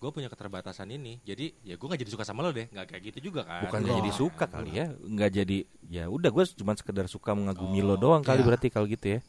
gue 0.00 0.10
punya 0.10 0.32
keterbatasan 0.32 0.88
ini, 0.96 1.20
jadi 1.28 1.52
ya 1.60 1.76
gue 1.76 1.86
nggak 1.86 2.00
jadi 2.00 2.12
suka 2.12 2.24
sama 2.24 2.40
lo 2.40 2.56
deh, 2.56 2.72
nggak 2.72 2.86
kayak 2.88 3.02
gitu 3.12 3.18
juga 3.28 3.44
kan? 3.44 3.68
bukan 3.68 3.78
nggak 3.84 3.98
jadi 4.00 4.12
suka 4.16 4.44
kali 4.48 4.70
ya 4.72 4.86
nggak 4.96 5.30
jadi 5.42 5.58
ya 5.92 6.04
udah 6.08 6.30
gue 6.32 6.44
cuma 6.56 6.72
sekedar 6.72 7.04
suka 7.04 7.36
mengagumi 7.36 7.84
lo 7.84 8.00
doang 8.00 8.24
ya. 8.24 8.32
kali 8.32 8.40
berarti 8.40 8.72
kalau 8.72 8.88
gitu 8.88 9.18
ya 9.18 9.20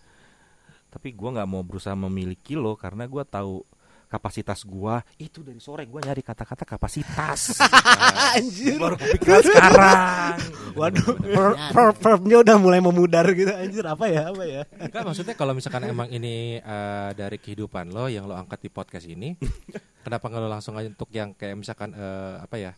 tapi 0.92 1.16
gue 1.16 1.30
nggak 1.32 1.48
mau 1.48 1.64
berusaha 1.64 1.96
memiliki 1.96 2.60
lo 2.60 2.76
karena 2.76 3.08
gue 3.08 3.24
tahu 3.24 3.64
kapasitas 4.12 4.68
gue 4.68 4.96
itu 5.18 5.40
dari 5.40 5.58
sore 5.58 5.88
gue 5.88 6.04
nyari 6.04 6.20
kata-kata 6.20 6.68
kapasitas 6.68 7.56
Anjir. 8.36 8.76
baru 8.76 9.00
kepikiran 9.00 9.42
sekarang 9.42 10.36
Waduh, 10.72 11.16
ver- 11.20 11.58
ver- 11.72 11.96
verbnya 12.00 12.38
udah 12.44 12.56
mulai 12.56 12.80
memudar 12.80 13.28
gitu 13.32 13.52
anjir 13.52 13.84
apa 13.84 14.08
ya 14.08 14.32
apa 14.32 14.44
ya. 14.48 14.64
Enggak 14.80 15.04
maksudnya 15.04 15.36
kalau 15.36 15.52
misalkan 15.52 15.84
emang 15.84 16.08
ini 16.08 16.64
eh, 16.64 17.10
dari 17.12 17.36
kehidupan 17.36 17.92
lo 17.92 18.08
yang 18.08 18.24
lo 18.24 18.40
angkat 18.40 18.64
di 18.64 18.70
podcast 18.72 19.04
ini, 19.04 19.36
kenapa 20.08 20.32
nggak 20.32 20.40
lo 20.40 20.48
langsung 20.48 20.80
aja 20.80 20.88
untuk 20.88 21.12
yang 21.12 21.36
kayak 21.36 21.60
misalkan 21.60 21.92
eh, 21.92 22.36
apa 22.40 22.56
ya? 22.56 22.72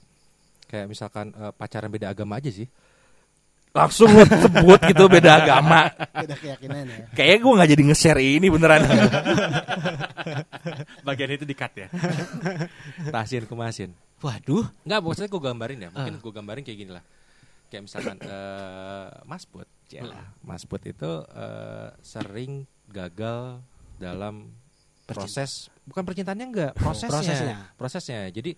Kayak 0.66 0.90
misalkan 0.90 1.38
eh, 1.38 1.54
pacaran 1.54 1.94
beda 1.94 2.10
agama 2.10 2.42
aja 2.42 2.50
sih. 2.50 2.66
Langsung 3.74 4.06
lo 4.14 4.22
sebut 4.22 4.80
gitu 4.86 5.10
beda 5.10 5.42
agama 5.42 5.90
Beda 6.14 6.38
keyakinan 6.38 6.86
ya. 6.86 6.98
kayaknya 7.18 7.38
gue 7.42 7.52
nggak 7.58 7.70
jadi 7.74 7.84
nge-share 7.90 8.22
ini 8.22 8.48
beneran 8.48 8.82
Bagian 11.04 11.32
itu 11.36 11.44
dikat 11.44 11.72
ya. 11.76 11.88
Tasin 13.12 13.44
kemasin. 13.44 13.92
Waduh, 14.24 14.64
Enggak, 14.88 15.00
maksudnya 15.04 15.30
gue 15.30 15.42
gambarin 15.42 15.80
ya. 15.84 15.90
Mungkin 15.92 16.14
gue 16.24 16.32
gambarin 16.32 16.64
kayak 16.64 16.80
gini 16.80 16.92
lah. 16.96 17.04
Kayak 17.68 17.84
misalkan 17.90 18.18
eh 18.24 19.08
Mas 19.28 19.44
Put, 19.44 19.68
Cialah. 19.92 20.32
Mas 20.46 20.64
Put 20.64 20.82
itu 20.88 21.12
eh, 21.28 21.90
sering 22.00 22.64
gagal 22.88 23.60
dalam 24.00 24.54
proses 25.04 25.68
bukan 25.84 26.08
percintaannya 26.08 26.48
enggak, 26.48 26.72
prosesnya. 26.80 27.12
prosesnya. 27.20 27.56
Prosesnya. 27.76 28.22
Jadi 28.32 28.56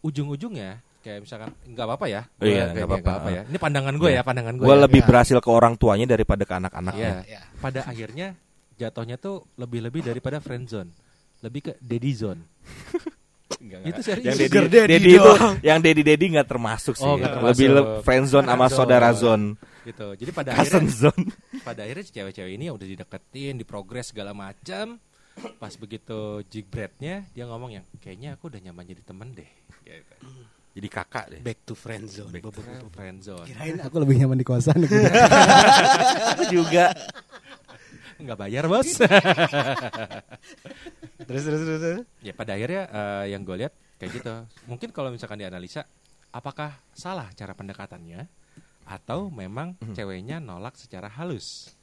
ujung-ujungnya 0.00 0.80
kayak 1.04 1.20
misalkan 1.20 1.52
enggak 1.68 1.84
apa-apa 1.84 2.06
ya. 2.08 2.22
Oh 2.24 2.42
iya, 2.42 2.48
Gua 2.48 2.64
nggak 2.64 2.74
kayak 2.88 3.04
apa-apa. 3.04 3.28
ya. 3.28 3.42
Ini 3.44 3.58
pandangan 3.60 3.94
gue 3.94 4.08
Iya. 4.08 4.16
ya, 4.16 4.22
pandangan 4.24 4.54
gue. 4.56 4.64
gue 4.64 4.72
ya. 4.72 4.82
lebih 4.88 5.00
Iya. 5.00 5.08
berhasil 5.12 5.38
ke 5.38 5.50
orang 5.52 5.74
tuanya 5.76 6.06
daripada 6.08 6.42
ke 6.42 6.54
anak-anaknya 6.56 7.10
Iya. 7.22 7.36
Ya. 7.36 7.40
Pada 7.60 7.80
akhirnya 7.84 8.26
jatuhnya 8.74 9.16
tuh 9.16 9.44
lebih-lebih 9.54 10.00
daripada 10.02 10.40
friend 10.40 10.64
zone. 10.66 10.90
Lebih 11.38 11.60
ke 11.60 11.72
daddy 11.78 12.12
zone. 12.12 12.40
Itu 13.64 14.00
serius. 14.00 14.24
yang 14.26 14.36
daddy, 14.36 14.50
daddy 14.50 14.92
daddy 14.92 15.10
itu 15.14 15.32
yang 15.62 15.78
daddy 15.78 16.02
daddy 16.02 16.26
nggak 16.32 16.48
termasuk 16.48 16.94
sih 16.94 17.04
Oh, 17.04 17.16
nggak 17.16 17.32
termasuk. 17.34 17.48
lebih 17.54 17.68
le- 17.70 17.88
friend 18.02 18.24
zone 18.26 18.46
sama 18.46 18.66
saudara 18.68 19.08
zone. 19.12 19.56
gitu. 19.84 20.16
Jadi 20.16 20.30
pada 20.32 20.50
cousin 20.52 20.80
akhirnya 20.80 20.92
zone 20.92 21.22
pada 21.68 21.80
akhirnya 21.84 22.04
cewek-cewek 22.06 22.52
ini 22.52 22.66
udah 22.68 22.86
dideketin, 22.86 23.54
diprogres 23.56 24.10
segala 24.10 24.32
macam. 24.32 24.96
Pas 25.56 25.74
begitu 25.74 26.18
jigbretnya 26.46 27.24
dia 27.30 27.44
ngomong 27.44 27.70
yang 27.72 27.84
kayaknya 27.98 28.34
aku 28.34 28.48
udah 28.48 28.60
nyaman 28.60 28.84
jadi 28.86 29.02
temen 29.02 29.28
deh. 29.32 29.48
Gitu. 29.82 30.14
jadi 30.74 30.88
kakak 30.90 31.24
deh 31.30 31.40
back 31.40 31.62
to 31.62 31.78
friend 31.78 32.10
zone. 32.10 32.34
Back 32.34 32.50
to 32.50 32.90
friend 32.90 33.22
zone. 33.22 33.46
Kirain 33.46 33.78
aku 33.78 33.96
lebih 34.02 34.18
nyaman 34.18 34.38
di 34.42 34.46
kosan. 34.46 34.82
aku 34.82 36.44
juga 36.54 36.90
Nggak 38.14 38.38
bayar 38.46 38.64
bos. 38.70 38.86
terus 41.28 41.42
terus 41.44 41.60
terus. 41.66 41.80
terus. 41.82 42.02
ya 42.22 42.32
pada 42.34 42.54
akhirnya 42.54 42.82
eh, 42.88 43.24
yang 43.34 43.42
gue 43.42 43.56
lihat 43.66 43.74
kayak 43.98 44.10
gitu. 44.18 44.34
Mungkin 44.70 44.94
kalau 44.94 45.10
misalkan 45.10 45.38
dianalisa, 45.42 45.82
apakah 46.30 46.78
salah 46.94 47.30
cara 47.34 47.52
pendekatannya 47.58 48.26
atau 48.86 49.32
memang 49.32 49.74
ceweknya 49.92 50.38
nolak 50.38 50.78
secara 50.78 51.10
halus? 51.10 51.74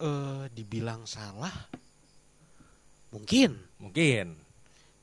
Eh, 0.00 0.44
dibilang 0.56 1.04
salah 1.04 1.52
mungkin 3.10 3.58
Mungkin 3.76 4.38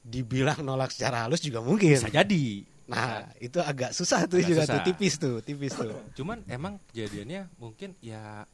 dibilang 0.07 0.63
nolak 0.63 0.95
secara 0.95 1.27
halus 1.27 1.43
juga 1.43 1.59
mungkin. 1.59 1.99
bisa 1.99 2.07
jadi. 2.07 2.63
Nah, 2.87 3.27
itu 3.43 3.59
agak 3.59 3.91
susah 3.91 4.23
tuh 4.31 4.39
Agak 4.39 4.47
juga 4.47 4.63
susah. 4.63 4.73
tuh 4.79 4.81
tipis 4.87 5.13
tuh, 5.19 5.35
tipis 5.43 5.75
tuh. 5.75 5.91
Cuman 6.17 6.39
emang 6.47 6.79
kejadiannya 6.91 7.51
mungkin 7.59 7.91
ya 7.99 8.47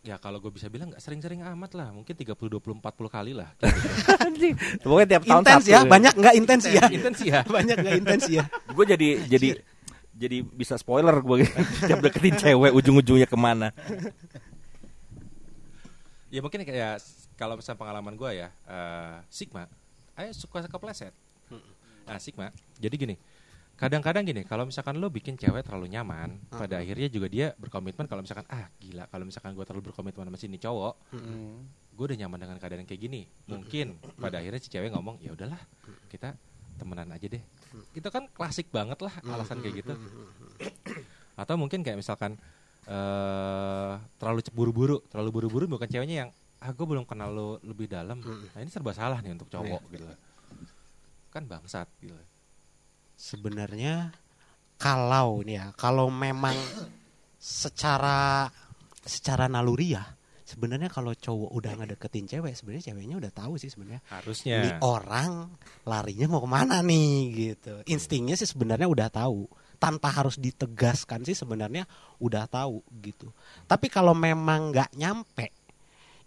ya 0.00 0.16
kalau 0.16 0.40
gue 0.40 0.48
bisa 0.48 0.64
bilang 0.72 0.88
nggak 0.88 1.02
sering-sering 1.04 1.44
amat 1.44 1.76
lah 1.76 1.92
mungkin 1.92 2.16
30 2.16 2.32
20 2.32 2.80
40 2.80 2.88
kali 3.12 3.36
lah 3.36 3.52
anjing 4.24 4.56
pokoknya 4.80 5.06
tiap 5.12 5.22
tahun 5.28 5.44
Intens 5.44 5.60
satu 5.60 5.68
ya, 5.76 5.80
banyak 5.84 6.14
nggak 6.16 6.34
intens 6.40 6.64
ya? 6.64 6.84
intens 6.88 7.18
ya 7.20 7.38
banyak 7.60 7.76
nggak 7.76 7.96
intens 8.00 8.24
ya? 8.32 8.44
gue 8.48 8.84
jadi 8.88 9.08
jadi 9.28 9.48
jadi 10.16 10.36
bisa 10.40 10.80
spoiler 10.80 11.20
gue 11.20 11.44
tiap 11.84 12.00
deketin 12.00 12.40
cewek 12.40 12.72
ujung-ujungnya 12.72 13.28
ke 13.28 13.36
mana 13.36 13.68
ya 16.32 16.40
mungkin 16.40 16.64
kayak 16.64 17.04
kalau 17.36 17.60
misalnya 17.60 17.76
pengalaman 17.76 18.16
gue 18.16 18.30
ya 18.40 18.48
eh, 18.64 19.14
Sigma 19.28 19.68
ayo 20.18 20.30
suka 20.34 20.66
kepleset 20.66 21.14
nah 22.04 22.18
Sigma 22.18 22.50
jadi 22.76 22.94
gini 22.98 23.16
kadang-kadang 23.78 24.26
gini 24.26 24.42
kalau 24.42 24.66
misalkan 24.66 24.98
lo 24.98 25.06
bikin 25.06 25.38
cewek 25.38 25.62
terlalu 25.62 25.86
nyaman 25.94 26.34
pada 26.50 26.82
akhirnya 26.82 27.06
juga 27.06 27.30
dia 27.30 27.46
berkomitmen 27.54 28.10
kalau 28.10 28.26
misalkan 28.26 28.42
ah 28.50 28.66
gila 28.82 29.06
kalau 29.06 29.22
misalkan 29.22 29.54
gue 29.54 29.62
terlalu 29.62 29.94
berkomitmen 29.94 30.26
sama 30.26 30.38
sini 30.40 30.58
cowok 30.58 30.94
gue 31.98 32.04
udah 32.14 32.18
nyaman 32.22 32.38
dengan 32.38 32.56
keadaan 32.62 32.86
kayak 32.86 33.10
gini. 33.10 33.26
Mungkin 33.50 33.98
pada 34.22 34.38
akhirnya 34.38 34.62
si 34.62 34.70
cewek 34.70 34.94
ngomong 34.94 35.18
ya 35.18 35.34
udahlah 35.34 35.58
kita 36.06 36.38
temenan 36.78 37.10
aja 37.10 37.26
deh. 37.26 37.42
Itu 37.90 38.06
kan 38.14 38.30
klasik 38.30 38.70
banget 38.70 39.02
lah 39.02 39.10
alasan 39.26 39.58
kayak 39.58 39.82
gitu. 39.82 39.98
Atau 41.34 41.58
mungkin 41.58 41.82
kayak 41.82 41.98
misalkan 41.98 42.38
eh 42.86 43.94
terlalu 44.22 44.46
buru-buru 44.54 45.02
terlalu 45.10 45.30
buru-buru 45.34 45.64
bukan 45.66 45.90
ceweknya 45.90 46.22
yang 46.22 46.30
ah 46.58 46.70
gue 46.74 46.86
belum 46.86 47.06
kenal 47.06 47.30
lo 47.30 47.48
lebih 47.62 47.86
dalam. 47.86 48.18
Mm. 48.18 48.50
nah 48.50 48.60
ini 48.60 48.70
serba 48.70 48.90
salah 48.90 49.22
nih 49.22 49.32
untuk 49.34 49.46
cowok 49.48 49.82
Iya. 49.88 49.92
gitu. 49.94 50.06
Kan 51.30 51.46
bangsat 51.46 51.86
gitu. 52.02 52.18
Sebenarnya 53.14 54.10
kalau 54.78 55.42
nih 55.42 55.58
ya 55.58 55.66
kalau 55.74 56.06
memang 56.10 56.54
secara 57.38 58.46
secara 59.02 59.46
naluri 59.46 59.94
ya 59.94 60.04
sebenarnya 60.48 60.88
kalau 60.88 61.12
cowok 61.12 61.50
udah 61.52 61.72
ngedeketin 61.82 62.24
cewek 62.24 62.56
sebenarnya 62.56 62.90
ceweknya 62.90 63.16
udah 63.20 63.32
tahu 63.34 63.54
sih 63.60 63.68
sebenarnya. 63.68 64.00
Harusnya. 64.08 64.56
Ini 64.64 64.70
orang 64.80 65.52
larinya 65.84 66.26
mau 66.30 66.40
ke 66.40 66.48
mana 66.48 66.80
nih 66.80 67.12
gitu. 67.36 67.74
Instingnya 67.84 68.34
sih 68.34 68.48
sebenarnya 68.48 68.88
udah 68.88 69.08
tahu. 69.12 69.44
Tanpa 69.78 70.10
harus 70.10 70.40
ditegaskan 70.42 71.22
sih 71.22 71.38
sebenarnya 71.38 71.86
udah 72.18 72.50
tahu 72.50 72.82
gitu. 72.98 73.30
Tapi 73.68 73.86
kalau 73.92 74.10
memang 74.16 74.72
nggak 74.74 74.96
nyampe 74.98 75.54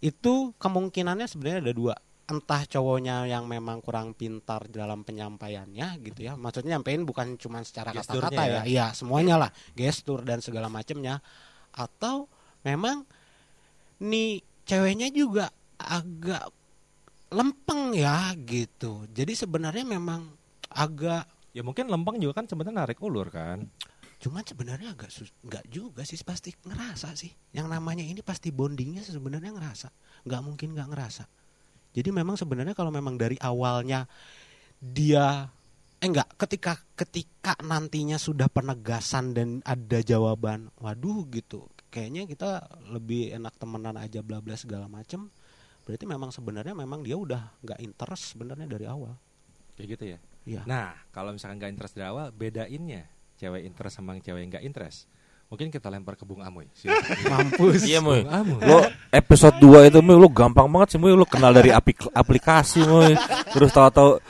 itu 0.01 0.51
kemungkinannya 0.58 1.29
sebenarnya 1.29 1.62
ada 1.70 1.74
dua. 1.77 1.96
Entah 2.25 2.65
cowoknya 2.65 3.29
yang 3.29 3.46
memang 3.46 3.86
kurang 3.86 4.17
pintar 4.17 4.65
dalam 4.67 5.05
penyampaiannya 5.05 6.01
gitu 6.01 6.25
ya. 6.25 6.34
Maksudnya 6.34 6.77
nyampein 6.77 7.05
bukan 7.05 7.38
cuma 7.38 7.62
secara 7.62 7.93
kata-kata 7.93 8.43
ya. 8.50 8.51
ya. 8.51 8.62
iya 8.65 8.86
semuanya 8.98 9.38
lah. 9.38 9.50
Gestur 9.77 10.25
dan 10.25 10.41
segala 10.41 10.67
macamnya 10.67 11.22
atau 11.72 12.25
memang 12.65 13.05
nih 14.01 14.41
ceweknya 14.65 15.13
juga 15.13 15.53
agak 15.77 16.50
lempeng 17.29 17.93
ya 17.93 18.34
gitu. 18.41 19.05
Jadi 19.13 19.38
sebenarnya 19.38 19.86
memang 19.86 20.34
agak 20.72 21.27
ya 21.51 21.62
mungkin 21.62 21.91
lempeng 21.91 22.17
juga 22.17 22.41
kan 22.41 22.46
sebenarnya 22.48 22.88
narik 22.88 23.00
ulur 23.03 23.27
kan 23.27 23.67
cuman 24.21 24.45
sebenarnya 24.45 24.93
agak 24.93 25.09
nggak 25.41 25.65
juga 25.73 26.05
sih 26.05 26.21
pasti 26.21 26.53
ngerasa 26.53 27.17
sih. 27.17 27.33
Yang 27.57 27.67
namanya 27.73 28.05
ini 28.05 28.21
pasti 28.21 28.53
bondingnya 28.53 29.01
sebenarnya 29.01 29.49
ngerasa. 29.49 29.89
Nggak 30.29 30.41
mungkin 30.45 30.77
nggak 30.77 30.89
ngerasa. 30.93 31.23
Jadi 31.91 32.09
memang 32.13 32.37
sebenarnya 32.37 32.77
kalau 32.77 32.93
memang 32.93 33.17
dari 33.17 33.35
awalnya 33.41 34.05
dia 34.77 35.49
eh 36.01 36.07
enggak 36.09 36.33
ketika 36.37 36.73
ketika 36.97 37.53
nantinya 37.61 38.17
sudah 38.17 38.49
penegasan 38.49 39.37
dan 39.37 39.49
ada 39.61 40.01
jawaban 40.01 40.73
waduh 40.81 41.29
gitu 41.29 41.69
kayaknya 41.93 42.25
kita 42.25 42.65
lebih 42.89 43.37
enak 43.37 43.53
temenan 43.61 43.99
aja 43.99 44.21
bla 44.21 44.39
bla 44.39 44.55
segala 44.55 44.85
macem. 44.87 45.27
Berarti 45.81 46.05
memang 46.05 46.29
sebenarnya 46.29 46.77
memang 46.77 47.01
dia 47.01 47.17
udah 47.17 47.57
nggak 47.65 47.79
interest 47.81 48.37
sebenarnya 48.37 48.69
dari 48.69 48.85
awal. 48.85 49.17
Kayak 49.75 49.89
gitu 49.97 50.05
ya? 50.15 50.19
Iya. 50.41 50.65
nah 50.65 50.97
kalau 51.13 51.37
misalkan 51.37 51.61
nggak 51.61 51.71
interest 51.77 51.93
dari 51.93 52.09
awal 52.09 52.33
bedainnya 52.33 53.05
cewek 53.41 53.65
interest 53.65 53.95
sama 53.95 54.13
yang 54.13 54.21
cewek 54.21 54.45
nggak 54.48 54.62
interest 54.62 55.10
mungkin 55.48 55.67
kita 55.67 55.89
lempar 55.89 56.13
ke 56.13 56.24
Bung 56.24 56.39
Amoy 56.39 56.69
mampus 57.27 57.83
Iya, 57.83 58.00
Moy. 58.00 58.24
Lo 58.62 58.79
episode 59.10 59.57
2 59.57 59.89
itu 59.89 60.00
Moy, 60.00 60.15
lo 60.15 60.29
gampang 60.29 60.63
banget 60.65 60.95
sih 60.95 61.00
Moy, 61.00 61.12
lo 61.12 61.25
kenal 61.25 61.51
dari 61.51 61.69
aplik- 61.69 62.07
aplikasi 62.10 62.79
Moy. 62.81 63.12
Terus 63.50 63.67
tahu-tahu 63.69 64.21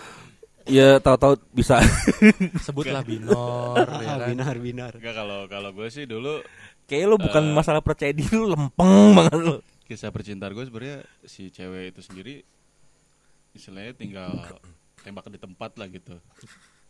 ya 0.64 0.98
tahu-tahu 0.98 1.38
bisa 1.52 1.78
sebutlah 2.66 3.02
binor 3.02 3.86
ya 4.02 4.16
kan? 4.16 4.28
binar 4.28 4.56
binar 4.58 4.92
Enggak 4.94 5.14
kalau 5.16 5.40
kalau 5.46 5.70
gue 5.72 5.88
sih 5.88 6.06
dulu 6.06 6.42
kayak 6.86 7.06
lo 7.06 7.18
bukan 7.18 7.44
Eh. 7.44 7.54
masalah 7.54 7.82
percaya 7.82 8.10
diri 8.12 8.34
lo 8.34 8.50
lempeng 8.50 9.14
banget 9.14 9.38
lo. 9.38 9.56
kisah 9.84 10.10
percintaan 10.10 10.54
gue 10.54 10.64
sebenarnya 10.64 10.98
si 11.22 11.50
cewek 11.50 11.92
itu 11.92 12.02
sendiri 12.02 12.36
istilahnya 13.52 13.94
tinggal 13.94 14.32
tembak 14.98 15.28
di 15.28 15.38
tempat 15.38 15.76
lah 15.76 15.86
gitu 15.86 16.16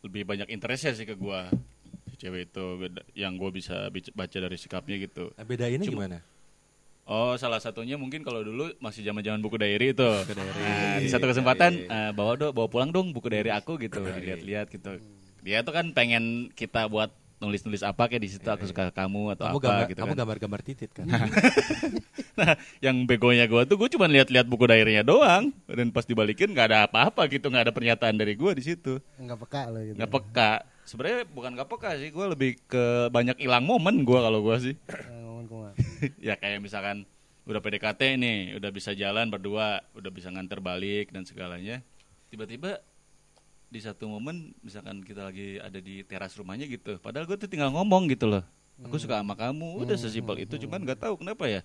lebih 0.02 0.24
banyak 0.24 0.48
interestnya 0.48 0.94
sih 0.94 1.04
ke 1.04 1.14
gue 1.14 1.42
cewek 2.22 2.54
itu 2.54 2.66
Gua- 2.78 3.06
yang 3.18 3.34
gue 3.34 3.50
bisa 3.50 3.90
baca 4.14 4.38
dari 4.38 4.58
sikapnya 4.62 5.02
gitu 5.02 5.34
nah, 5.34 5.42
bedainnya 5.42 5.82
Cuma- 5.82 6.06
gimana 6.06 6.18
oh 7.10 7.34
salah 7.34 7.58
satunya 7.58 7.98
mungkin 7.98 8.22
kalau 8.22 8.46
dulu 8.46 8.70
masih 8.78 9.02
zaman 9.02 9.26
zaman 9.26 9.42
buku 9.42 9.58
diary 9.58 9.92
itu 9.92 10.06
Buku 10.06 10.38
diary. 10.38 10.62
Nah, 10.62 10.98
di 11.02 11.10
satu 11.10 11.26
kesempatan 11.26 11.72
eh, 11.90 12.12
bawa 12.14 12.38
do 12.38 12.54
bawa 12.54 12.70
pulang 12.70 12.94
dong 12.94 13.10
buku 13.10 13.26
diary 13.26 13.50
aku 13.50 13.82
gitu 13.82 14.06
dilihat-lihat 14.06 14.70
gitu 14.70 15.02
dia 15.42 15.66
tuh 15.66 15.74
kan 15.74 15.90
pengen 15.90 16.54
kita 16.54 16.86
buat 16.86 17.10
nulis-nulis 17.42 17.82
apa 17.82 18.06
kayak 18.06 18.22
di 18.22 18.30
situ 18.30 18.46
aku 18.46 18.70
suka 18.70 18.94
kamu 18.94 19.34
atau 19.34 19.50
kamu 19.50 19.58
apa 19.58 19.66
gambar 19.66 19.86
gitu 19.90 19.98
kamu 19.98 20.12
kan. 20.14 20.18
gambar-gambar 20.22 20.60
titit 20.62 20.90
kan 20.94 21.10
Nah, 22.32 22.56
yang 22.80 23.04
begonya 23.04 23.44
gue 23.46 23.62
tuh 23.68 23.76
gue 23.76 23.90
cuma 23.92 24.08
lihat-lihat 24.08 24.48
buku 24.48 24.64
diary-nya 24.64 25.04
doang 25.04 25.52
dan 25.68 25.88
pas 25.92 26.08
dibalikin 26.08 26.56
nggak 26.56 26.68
ada 26.72 26.80
apa-apa 26.88 27.28
gitu, 27.28 27.52
nggak 27.52 27.70
ada 27.70 27.74
pernyataan 27.76 28.16
dari 28.16 28.40
gue 28.40 28.52
di 28.56 28.64
situ. 28.64 29.04
Enggak 29.20 29.38
peka 29.46 29.68
lo 29.68 29.80
gitu. 29.84 29.96
Nggak 30.00 30.12
peka. 30.12 30.52
Sebenarnya 30.92 31.24
bukan 31.24 31.56
nggak 31.56 31.72
peka 31.72 31.96
sih, 31.96 32.12
gue 32.12 32.26
lebih 32.36 32.60
ke 32.68 33.08
banyak 33.16 33.40
hilang 33.40 33.64
momen 33.64 34.04
gue 34.04 34.20
kalau 34.20 34.44
gue 34.44 34.58
sih. 34.60 34.76
Eh, 34.92 35.24
ngomong 35.24 35.48
kumaha. 35.48 35.74
ya 36.28 36.36
kayak 36.36 36.60
misalkan 36.60 37.08
udah 37.48 37.64
PDKT 37.64 38.20
nih, 38.20 38.60
udah 38.60 38.70
bisa 38.76 38.92
jalan 38.92 39.32
berdua, 39.32 39.88
udah 39.96 40.12
bisa 40.12 40.28
nganter 40.28 40.60
balik 40.60 41.16
dan 41.16 41.24
segalanya. 41.24 41.80
Tiba-tiba 42.28 42.84
di 43.72 43.80
satu 43.80 44.12
momen 44.12 44.52
misalkan 44.60 45.00
kita 45.00 45.32
lagi 45.32 45.64
ada 45.64 45.80
di 45.80 46.04
teras 46.04 46.36
rumahnya 46.36 46.68
gitu. 46.68 47.00
Padahal 47.00 47.24
gue 47.24 47.40
tuh 47.40 47.48
tinggal 47.48 47.72
ngomong 47.72 48.12
gitu 48.12 48.28
loh. 48.28 48.44
Aku 48.84 49.00
suka 49.00 49.24
sama 49.24 49.40
kamu, 49.40 49.88
udah 49.88 49.96
sesimpel 49.96 50.44
itu. 50.44 50.60
Cuman 50.60 50.84
nggak 50.84 51.08
tahu 51.08 51.24
kenapa 51.24 51.48
ya. 51.48 51.64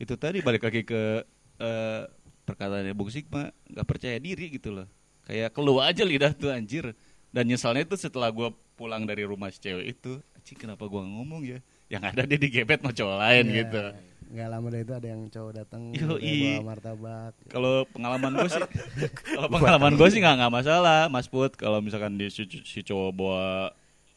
Itu 0.00 0.16
tadi 0.16 0.40
balik 0.40 0.64
lagi 0.64 0.88
ke 0.88 1.20
eh, 1.60 2.02
perkataannya 2.48 2.96
Bung 2.96 3.12
Sigma, 3.12 3.52
nggak 3.68 3.84
percaya 3.84 4.16
diri 4.16 4.56
gitu 4.56 4.72
loh. 4.72 4.88
Kayak 5.28 5.52
keluar 5.52 5.92
aja 5.92 6.00
lidah 6.00 6.32
tuh 6.32 6.48
anjir. 6.48 6.96
Dan 7.28 7.44
nyesalnya 7.46 7.84
itu 7.84 7.96
setelah 8.00 8.32
gue 8.32 8.48
pulang 8.72 9.04
dari 9.04 9.22
rumah 9.24 9.52
si 9.52 9.60
cewek 9.60 9.86
itu, 9.98 10.20
Cik 10.44 10.64
kenapa 10.64 10.88
gue 10.88 11.02
ngomong 11.02 11.44
ya? 11.44 11.60
Yang 11.92 12.02
ada 12.08 12.22
dia 12.24 12.38
digebet 12.40 12.80
sama 12.80 12.92
cowok 12.96 13.16
lain 13.20 13.44
Iya. 13.48 13.56
gitu. 13.64 13.82
Nggak 14.28 14.48
lama 14.52 14.66
dari 14.68 14.82
itu 14.84 14.92
ada 14.96 15.08
yang 15.08 15.22
cowok 15.28 15.52
datang 15.56 15.82
bawa 15.92 16.64
martabak. 16.64 17.32
Kalau 17.48 17.74
pengalaman 17.88 18.32
gue 18.36 18.48
sih, 18.48 18.62
kalau 19.36 19.48
pengalaman 19.48 19.92
gue 19.96 20.08
sih 20.08 20.20
nggak 20.20 20.36
nggak 20.40 20.52
masalah, 20.52 21.00
Mas 21.08 21.28
Put. 21.28 21.56
Kalau 21.56 21.80
misalkan 21.80 22.16
di 22.16 22.28
si, 22.28 22.44
si 22.44 22.80
cowok 22.84 23.10
bawa 23.12 23.72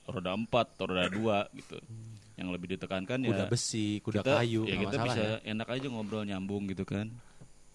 roda 0.08 0.32
empat 0.36 0.76
atau 0.76 0.91
roda 0.91 1.08
dua 1.08 1.47
gitu, 1.56 1.80
yang 2.36 2.52
lebih 2.52 2.76
ditekankan 2.76 3.24
ya 3.24 3.32
kuda 3.32 3.45
besi 3.47 4.02
kuda 4.04 4.19
kita, 4.26 4.34
kayu 4.43 4.62
ya 4.67 4.76
kita 4.76 4.95
masalah 5.00 5.06
bisa 5.08 5.24
ya. 5.24 5.36
enak 5.47 5.67
aja 5.71 5.88
ngobrol 5.88 6.24
nyambung 6.28 6.67
gitu 6.67 6.84
kan, 6.84 7.08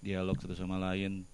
dialog 0.04 0.36
satu 0.36 0.52
sama 0.52 0.76
lain. 0.76 1.24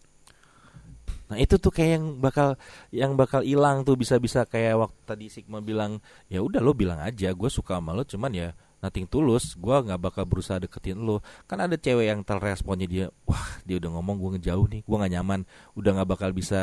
Nah 1.32 1.40
itu 1.40 1.56
tuh 1.56 1.72
kayak 1.72 1.90
yang 1.96 2.04
bakal 2.20 2.48
yang 2.92 3.12
bakal 3.16 3.40
hilang 3.40 3.88
tuh 3.88 3.96
bisa-bisa 3.96 4.44
kayak 4.44 4.76
waktu 4.76 5.00
tadi 5.08 5.26
Sigma 5.32 5.64
bilang 5.64 6.04
ya 6.28 6.44
udah 6.44 6.60
lo 6.60 6.76
bilang 6.76 7.00
aja 7.00 7.32
gue 7.32 7.48
suka 7.48 7.80
sama 7.80 7.96
lo 7.96 8.04
cuman 8.04 8.32
ya 8.36 8.48
nothing 8.82 9.06
tulus 9.06 9.54
gue 9.54 9.72
nggak 9.72 9.96
bakal 10.02 10.26
berusaha 10.26 10.58
deketin 10.58 10.98
lo. 10.98 11.22
Kan 11.46 11.62
ada 11.62 11.78
cewek 11.78 12.10
yang 12.10 12.20
terresponnya 12.26 12.90
dia 12.90 13.06
wah 13.24 13.40
dia 13.62 13.78
udah 13.78 13.90
ngomong 13.94 14.18
gue 14.18 14.30
ngejauh 14.36 14.66
nih 14.66 14.82
gue 14.82 14.96
nggak 14.98 15.12
nyaman 15.16 15.40
udah 15.78 15.90
nggak 15.96 16.08
bakal 16.10 16.30
bisa 16.34 16.60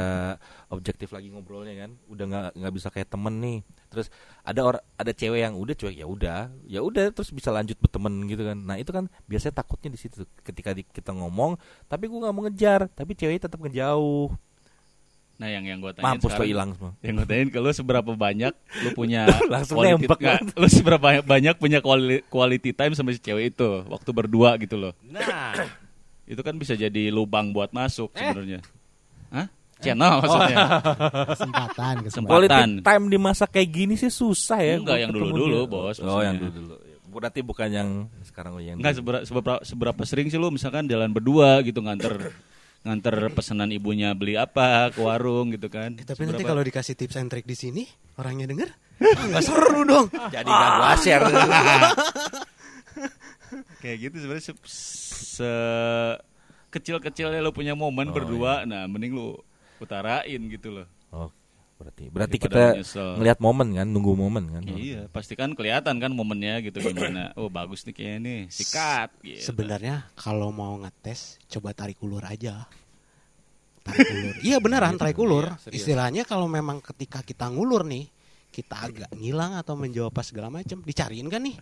objektif 0.67 1.15
lagi 1.15 1.31
ngobrolnya 1.31 1.87
kan 1.87 1.95
udah 2.11 2.25
nggak 2.27 2.43
nggak 2.59 2.73
bisa 2.75 2.87
kayak 2.91 3.09
temen 3.09 3.39
nih. 3.39 3.59
Terus 3.89 4.13
ada 4.43 4.61
orang 4.61 4.83
ada 4.99 5.11
cewek 5.15 5.39
yang 5.41 5.55
udah 5.55 5.73
cuek 5.73 5.95
ya 5.95 6.05
udah 6.05 6.39
ya 6.67 6.79
udah 6.83 7.09
terus 7.15 7.31
bisa 7.31 7.49
lanjut 7.49 7.79
berteman 7.79 8.13
gitu 8.27 8.43
kan. 8.43 8.59
Nah 8.59 8.75
itu 8.75 8.91
kan 8.91 9.07
biasanya 9.25 9.55
takutnya 9.55 9.89
di 9.95 9.99
situ 10.03 10.27
ketika 10.43 10.75
kita 10.75 11.15
ngomong 11.15 11.55
tapi 11.87 12.11
gue 12.11 12.19
nggak 12.19 12.35
mau 12.35 12.43
ngejar 12.45 12.91
tapi 12.91 13.15
ceweknya 13.15 13.47
tetap 13.47 13.63
ngejauh 13.63 14.35
Nah 15.39 15.47
yang 15.47 15.63
yang 15.63 15.79
gue 15.79 15.89
tanya 15.89 16.03
mampus 16.05 16.27
lo 16.27 16.35
sekarang, 16.35 16.47
hilang 16.47 16.69
semua 16.75 16.91
yang 16.99 17.13
gue 17.15 17.25
tanyain 17.25 17.47
ke 17.47 17.57
lu 17.57 17.71
seberapa 17.71 18.11
banyak 18.11 18.53
lu 18.83 18.89
punya 18.99 19.21
Langsung 19.47 19.79
quality- 19.79 20.03
nembak 20.03 20.19
nggak, 20.19 20.39
lu 20.53 20.67
seberapa 20.67 21.07
banyak 21.23 21.55
punya 21.55 21.79
quali- 21.79 22.23
quality 22.25 22.71
time 22.71 22.91
sama 22.91 23.09
si 23.09 23.17
cewek 23.17 23.53
itu 23.53 23.69
waktu 23.85 24.09
berdua 24.11 24.59
gitu 24.59 24.75
loh. 24.75 24.93
nah 25.01 25.55
Itu 26.29 26.39
kan 26.39 26.53
bisa 26.53 26.75
jadi 26.75 27.09
lubang 27.09 27.49
buat 27.49 27.71
masuk 27.71 28.13
Eh. 28.13 28.21
sebenarnya. 28.21 28.59
Hah? 29.29 29.49
Channel 29.79 30.13
maksudnya. 30.19 30.57
Kesempatan, 31.25 31.25
kesempatan. 31.33 31.93
Kesempatan. 32.03 32.29
Quality 32.29 32.63
time 32.83 33.03
di 33.07 33.17
masa 33.17 33.43
kayak 33.45 33.69
gini 33.71 33.93
sih 33.95 34.11
susah 34.11 34.59
ya. 34.59 34.75
Enggak, 34.75 34.93
gua 34.93 35.01
yang 35.01 35.09
dulu-dulu, 35.09 35.57
dia. 35.57 35.71
Bos, 35.71 35.97
Oh, 35.97 36.05
maksudnya. 36.05 36.21
yang 36.21 36.35
dulu 36.37 36.51
dulu. 36.53 36.75
Berarti 37.09 37.39
bukan 37.41 37.69
yang 37.71 37.89
sekarang 38.21 38.53
yang 38.59 38.77
Enggak 38.77 38.93
dulu. 38.93 38.99
seberapa, 39.01 39.21
seberapa 39.25 39.53
seberapa 39.63 40.01
sering 40.03 40.27
sih 40.27 40.37
lu 40.37 40.51
misalkan 40.51 40.85
jalan 40.85 41.09
berdua 41.09 41.63
gitu 41.63 41.81
nganter 41.81 42.29
nganter 42.79 43.11
pesanan 43.29 43.69
ibunya 43.69 44.11
beli 44.11 44.33
apa 44.33 44.89
ke 44.89 44.99
warung 44.99 45.51
gitu 45.51 45.67
kan. 45.67 45.93
Eh, 45.93 46.03
tapi 46.03 46.23
nanti 46.23 46.41
kalau 46.41 46.61
dikasih 46.61 46.95
tips 46.95 47.15
and 47.15 47.27
trick 47.27 47.43
di 47.43 47.53
sini, 47.53 47.83
orangnya 48.15 48.47
denger, 48.47 48.69
nggak 48.99 49.43
seru 49.43 49.83
dong. 49.83 50.07
jadi 50.29 50.47
gak 50.47 50.71
gua 50.73 50.93
share. 50.95 51.25
kayak 53.79 53.97
gitu 54.01 54.15
sebenarnya 54.19 54.45
se, 54.45 54.53
se- 55.39 56.17
kecil-kecilnya 56.69 57.39
lo 57.39 57.49
punya 57.49 57.73
momen 57.73 58.09
Oh, 58.09 58.13
berdua, 58.13 58.63
nah 58.63 58.85
mending 58.85 59.11
lu 59.11 59.33
utarain 59.77 60.41
gitu 60.45 60.69
loh. 60.71 60.87
oh, 61.09 61.29
berarti 61.79 62.11
berarti 62.11 62.35
Daripada 62.35 62.59
kita 62.59 62.63
menyesal. 62.75 63.09
ngelihat 63.15 63.39
momen 63.39 63.67
kan, 63.71 63.87
nunggu 63.87 64.11
momen 64.19 64.45
kan. 64.51 64.63
Iya, 64.67 65.07
pasti 65.07 65.33
kan 65.39 65.55
kelihatan 65.55 65.95
kan 65.95 66.11
momennya 66.11 66.59
gitu 66.59 66.83
gimana. 66.83 67.31
Oh 67.39 67.47
bagus 67.47 67.87
nih 67.87 67.95
kayaknya 67.95 68.19
nih, 68.19 68.39
sikat. 68.51 69.09
Gitu. 69.23 69.47
Sebenarnya 69.47 70.11
kalau 70.19 70.51
mau 70.51 70.75
ngetes, 70.83 71.39
coba 71.47 71.71
tarik 71.71 71.95
ulur 72.03 72.19
aja. 72.27 72.67
Tarik 73.79 74.07
ulur. 74.11 74.35
Iya 74.43 74.57
beneran 74.59 74.99
tarik 74.99 75.15
ulur. 75.15 75.55
Iya. 75.55 75.71
Istilahnya 75.71 76.27
kalau 76.27 76.51
memang 76.51 76.83
ketika 76.83 77.23
kita 77.23 77.47
ngulur 77.47 77.87
nih, 77.87 78.11
kita 78.51 78.75
agak 78.75 79.09
ngilang 79.15 79.55
atau 79.55 79.79
menjawab 79.79 80.11
apa 80.11 80.21
segala 80.27 80.51
macam, 80.51 80.83
dicariin 80.83 81.31
kan 81.31 81.47
nih. 81.47 81.55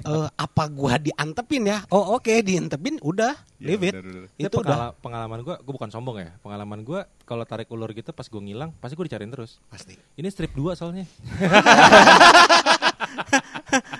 Eh, 0.00 0.28
apa 0.30 0.64
gua 0.68 0.94
diantepin 0.96 1.62
ya? 1.64 1.78
Oh 1.88 2.14
oke 2.14 2.30
diantepin 2.38 2.98
udah 3.00 3.34
Ya, 3.58 3.66
leave 3.68 3.84
it. 3.84 3.92
bener, 3.92 4.04
bener. 4.04 4.24
Itu 4.32 4.46
Itu 4.46 4.56
udah 4.60 4.70
pengala- 4.70 4.94
pengalaman 4.96 5.38
gue, 5.42 5.54
gue 5.56 5.72
bukan 5.72 5.88
sombong 5.88 6.16
ya. 6.16 6.30
Pengalaman 6.38 6.80
gue 6.80 7.02
kalau 7.20 7.42
tarik 7.42 7.66
ulur 7.68 7.90
gitu 7.90 8.12
pas 8.12 8.22
gue 8.22 8.38
ngilang, 8.38 8.70
pasti 8.72 8.94
gue 8.94 9.02
dicariin 9.04 9.28
terus. 9.28 9.58
pasti. 9.66 9.98
Ini 10.14 10.28
strip 10.28 10.52
2 10.52 10.74
soalnya. 10.74 11.02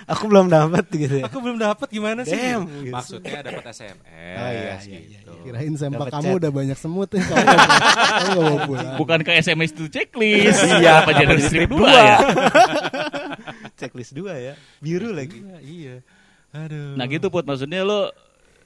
Aku 0.09 0.25
belum 0.25 0.49
dapat 0.49 0.87
gitu 0.89 1.15
ya. 1.19 1.25
Aku 1.25 1.37
belum 1.39 1.57
dapat 1.57 1.85
gimana 1.87 2.23
sih? 2.23 2.33
Damn, 2.33 2.65
gitu. 2.65 2.81
gitu. 2.81 2.95
Maksudnya 2.95 3.39
dapat 3.43 3.63
SMS 3.69 4.01
Oh, 4.01 4.49
iya, 4.49 4.73
iya, 4.81 4.99
gitu. 5.05 5.29
iya, 5.29 5.41
Kirain 5.45 5.73
sempak 5.75 5.99
Dapet 6.01 6.13
kamu 6.15 6.25
chat. 6.25 6.39
udah 6.39 6.51
banyak 6.51 6.77
semut 6.77 7.09
ya. 7.11 7.21
Kamu 7.21 8.41
kamu. 8.57 8.73
Bukan 8.97 9.19
ke 9.21 9.31
SMS 9.37 9.69
itu 9.71 9.85
checklist. 9.87 10.63
Iya, 10.65 11.03
apa 11.03 11.11
jadi 11.13 11.35
strip 11.37 11.69
dua 11.69 11.79
dua? 11.83 11.99
ya? 11.99 12.17
Checklist 13.79 14.11
dua 14.11 14.35
ya. 14.35 14.53
Biru 14.77 15.15
lagi. 15.15 15.39
Iya, 15.39 15.57
iya. 15.63 15.95
Aduh. 16.51 16.99
Nah 16.99 17.07
gitu 17.07 17.31
put 17.31 17.47
maksudnya 17.47 17.81
lo 17.81 18.11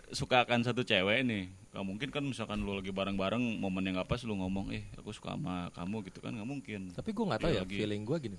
suka 0.10 0.42
akan 0.42 0.66
satu 0.66 0.82
cewek 0.82 1.22
nih. 1.22 1.46
Gak 1.74 1.82
mungkin 1.82 2.10
kan 2.14 2.22
misalkan 2.22 2.62
lo 2.62 2.78
lagi 2.78 2.94
bareng-bareng 2.94 3.42
momen 3.58 3.82
yang 3.82 3.98
apa 3.98 4.14
lu 4.22 4.38
ngomong, 4.38 4.70
eh 4.70 4.86
aku 4.94 5.10
suka 5.10 5.34
sama 5.34 5.74
kamu 5.74 6.06
gitu 6.06 6.22
kan 6.22 6.30
nggak 6.30 6.46
mungkin. 6.46 6.94
Tapi 6.94 7.10
gue 7.10 7.26
nggak 7.26 7.42
tahu 7.42 7.50
Iya, 7.50 7.58
ya, 7.58 7.64
lagi. 7.66 7.76
feeling 7.82 8.02
gue 8.06 8.18
gini. 8.30 8.38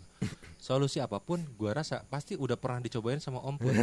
Solusi 0.55 1.03
apa 1.03 1.19
pun, 1.19 1.43
gue 1.43 1.71
rasa 1.75 2.07
pasti 2.07 2.39
udah 2.39 2.55
pernah 2.55 2.79
dicobain 2.79 3.19
sama 3.19 3.43
Om 3.43 3.59
Put. 3.59 3.75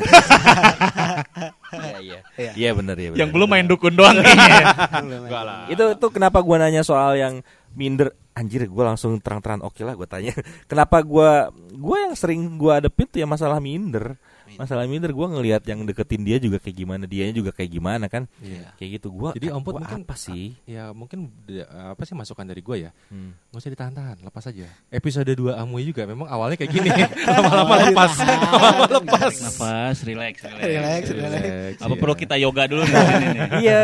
Iya 1.76 1.98
iya. 2.00 2.20
Iya. 2.40 2.52
Iya 2.56 2.70
benar 2.76 2.96
ya. 2.96 3.12
Yang 3.12 3.30
belum 3.36 3.48
main 3.52 3.68
dukun 3.68 3.92
doang 3.92 4.16
kayaknya. 4.24 4.66
Enggak 5.04 5.44
lah. 5.44 5.68
Itu 5.68 5.84
tuh 6.00 6.10
kenapa 6.16 6.40
gua 6.40 6.56
nanya 6.64 6.88
soal 6.88 7.20
yang 7.20 7.44
minder 7.76 8.12
anjir 8.32 8.64
gua 8.72 8.96
langsung 8.96 9.20
terang-terangan 9.20 9.68
oke 9.68 9.82
lah 9.84 9.94
gua 9.96 10.08
tanya 10.08 10.32
kenapa 10.72 11.04
gua 11.04 11.52
gua 11.76 11.98
yang 12.10 12.16
sering 12.16 12.42
gua 12.56 12.80
adepin 12.80 13.08
tuh 13.08 13.20
ya 13.20 13.28
masalah 13.28 13.60
minder 13.60 14.16
masalah 14.60 14.84
minder 14.84 15.16
gua 15.16 15.32
ngelihat 15.32 15.64
yang 15.64 15.88
deketin 15.88 16.28
dia 16.28 16.36
juga 16.36 16.60
kayak 16.60 16.76
gimana 16.76 17.04
dianya 17.08 17.32
juga 17.32 17.56
kayak 17.56 17.72
gimana 17.72 18.12
kan 18.12 18.28
Iya. 18.44 18.76
kayak 18.76 18.90
gitu 19.00 19.08
gua 19.08 19.32
Jadi 19.32 19.48
Om 19.48 19.64
Put 19.64 19.80
gua 19.80 19.88
mungkin 19.88 20.04
apa 20.04 20.16
sih 20.20 20.60
Ya 20.68 20.92
mungkin 20.92 21.32
apa 21.72 22.04
sih 22.04 22.16
masukan 22.16 22.44
dari 22.44 22.60
gue 22.60 22.88
ya? 22.88 22.92
Hmm. 23.08 23.32
Nggak 23.52 23.60
usah 23.64 23.72
ditahan-tahan, 23.72 24.18
lepas 24.24 24.44
aja. 24.48 24.68
Episode 24.92 25.32
2 25.32 25.56
Amui 25.56 25.88
juga 25.88 26.04
memang 26.08 26.28
awalnya 26.28 26.56
kayak 26.60 26.72
gini. 26.72 26.90
Lama-lama 27.28 27.76
lepas. 27.88 28.12
Lama-lama 28.20 28.86
lepas. 29.00 29.34
Nafas, 29.40 29.98
relax, 30.08 30.36
relax. 30.44 30.64
Relax, 30.64 31.04
relax. 31.12 31.76
Apa 31.80 31.94
iya. 31.96 32.00
perlu 32.00 32.16
kita 32.16 32.36
yoga 32.40 32.64
dulu 32.68 32.82
di 32.88 32.94
sini 32.94 33.28
nih? 33.36 33.42
iya 33.64 33.80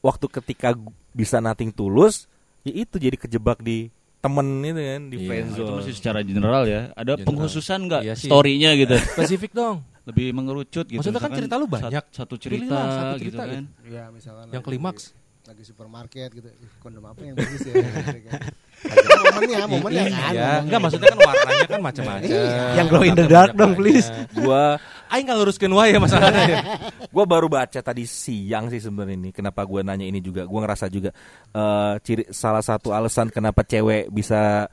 waktu 0.00 0.26
ketika 0.32 0.72
bisa 1.12 1.38
nating 1.40 1.72
tulus 1.72 2.24
ya 2.62 2.72
itu 2.76 2.96
jadi 2.96 3.16
kejebak 3.16 3.58
di 3.58 3.88
temen 4.18 4.46
itu 4.60 4.76
kan 4.78 5.02
di 5.06 5.16
Iya, 5.16 5.26
friend 5.26 5.46
Nah, 5.46 5.56
itu 5.56 5.72
masih 5.74 5.94
secara 5.94 6.18
general 6.20 6.62
ya. 6.64 6.80
Ada 6.92 7.16
General. 7.16 7.24
pengkhususan 7.24 7.78
nggak 7.86 8.02
Iya 8.04 8.14
sih. 8.14 8.28
story-nya 8.28 8.70
gitu? 8.76 8.96
Spesifik 9.16 9.52
dong. 9.52 9.80
Lebih 10.02 10.26
mengerucut 10.30 10.84
gitu. 10.84 10.98
Maksudnya 10.98 11.20
kan 11.20 11.32
cerita 11.32 11.54
lu 11.56 11.64
banyak. 11.64 12.04
Satu 12.10 12.34
Pilihlah 12.34 12.68
cerita, 12.68 12.78
satu 12.90 13.16
gitu 13.16 13.26
cerita 13.30 13.44
kan. 13.46 13.64
Iya, 13.82 14.04
misalkan 14.10 14.44
Yang 14.46 14.54
lagi- 14.54 14.68
klimaks. 14.68 15.04
lagi 15.42 15.62
supermarket 15.64 16.30
gitu. 16.32 16.48
Kondom 16.78 17.02
apa 17.02 17.20
yang 17.20 17.34
bagus 17.34 17.60
ya? 17.64 17.74
momennya, 19.24 19.60
momennya 19.66 20.04
kan. 20.06 20.32
Iya, 20.32 20.50
enggak 20.62 20.80
maksudnya 20.80 21.08
kan 21.08 21.18
warnanya 21.20 21.66
kan 21.66 21.80
macam-macam. 21.80 22.28
Yang 22.76 22.86
glow 22.86 23.02
in 23.02 23.14
the 23.14 23.26
dark 23.26 23.52
dong, 23.52 23.72
please. 23.74 24.08
gua 24.32 24.76
Aing 25.10 25.26
nggak 25.26 25.38
luruskan 25.42 25.70
wae 25.74 25.90
ya 25.90 25.98
masalahnya. 25.98 26.62
Gua 27.14 27.26
baru 27.26 27.50
baca 27.50 27.82
tadi 27.82 28.06
siang 28.06 28.70
sih 28.70 28.78
sebenarnya 28.78 29.18
ini. 29.18 29.30
Kenapa 29.34 29.66
gua 29.66 29.82
nanya 29.82 30.06
ini 30.06 30.22
juga? 30.22 30.46
Gua 30.46 30.62
ngerasa 30.62 30.86
juga 30.86 31.10
eh 31.50 31.94
ciri 32.06 32.30
salah 32.30 32.62
satu 32.62 32.94
alasan 32.94 33.26
kenapa 33.34 33.66
cewek 33.66 34.08
bisa 34.14 34.70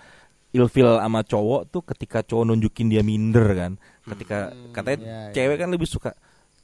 ilfil 0.54 1.02
sama 1.02 1.26
cowok 1.26 1.62
tuh 1.74 1.82
ketika 1.90 2.22
cowok 2.22 2.54
nunjukin 2.54 2.88
dia 2.94 3.02
minder 3.02 3.48
kan. 3.58 3.72
Ketika 4.06 4.54
katanya 4.72 4.98
iya, 5.02 5.18
iya. 5.30 5.34
cewek 5.34 5.58
kan 5.58 5.70
lebih 5.74 5.90
suka 5.90 6.14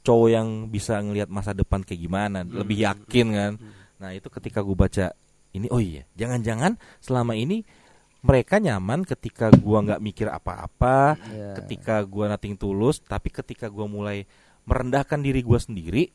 cowok 0.06 0.28
yang 0.30 0.48
bisa 0.70 1.02
ngelihat 1.02 1.26
masa 1.26 1.50
depan 1.50 1.82
kayak 1.82 2.00
gimana, 2.00 2.46
lebih 2.46 2.86
yakin 2.86 3.26
kan. 3.34 3.52
Nah, 3.98 4.10
itu 4.14 4.30
ketika 4.30 4.62
gua 4.62 4.86
baca 4.86 5.10
ini 5.54 5.66
oh 5.70 5.82
iya, 5.82 6.06
jangan-jangan 6.14 6.78
selama 7.02 7.34
ini 7.34 7.66
mereka 8.24 8.56
nyaman 8.56 9.04
ketika 9.04 9.52
gua 9.52 9.84
nggak 9.84 10.00
mikir 10.00 10.32
apa-apa, 10.32 11.20
Iya. 11.28 11.60
ketika 11.60 12.00
gua 12.08 12.32
nating 12.32 12.56
tulus, 12.56 13.04
tapi 13.04 13.28
ketika 13.28 13.68
gua 13.68 13.84
mulai 13.84 14.24
merendahkan 14.64 15.20
diri 15.20 15.44
gua 15.44 15.60
sendiri, 15.60 16.08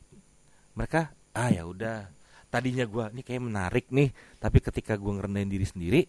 mereka 0.74 1.14
ah 1.30 1.54
ya 1.54 1.62
udah. 1.62 2.10
Tadinya 2.50 2.82
gua 2.82 3.14
ini 3.14 3.22
kayak 3.22 3.42
menarik 3.46 3.86
nih, 3.94 4.10
tapi 4.42 4.58
ketika 4.58 4.98
gua 4.98 5.22
ngerendahin 5.22 5.54
diri 5.54 5.62
sendiri, 5.62 6.00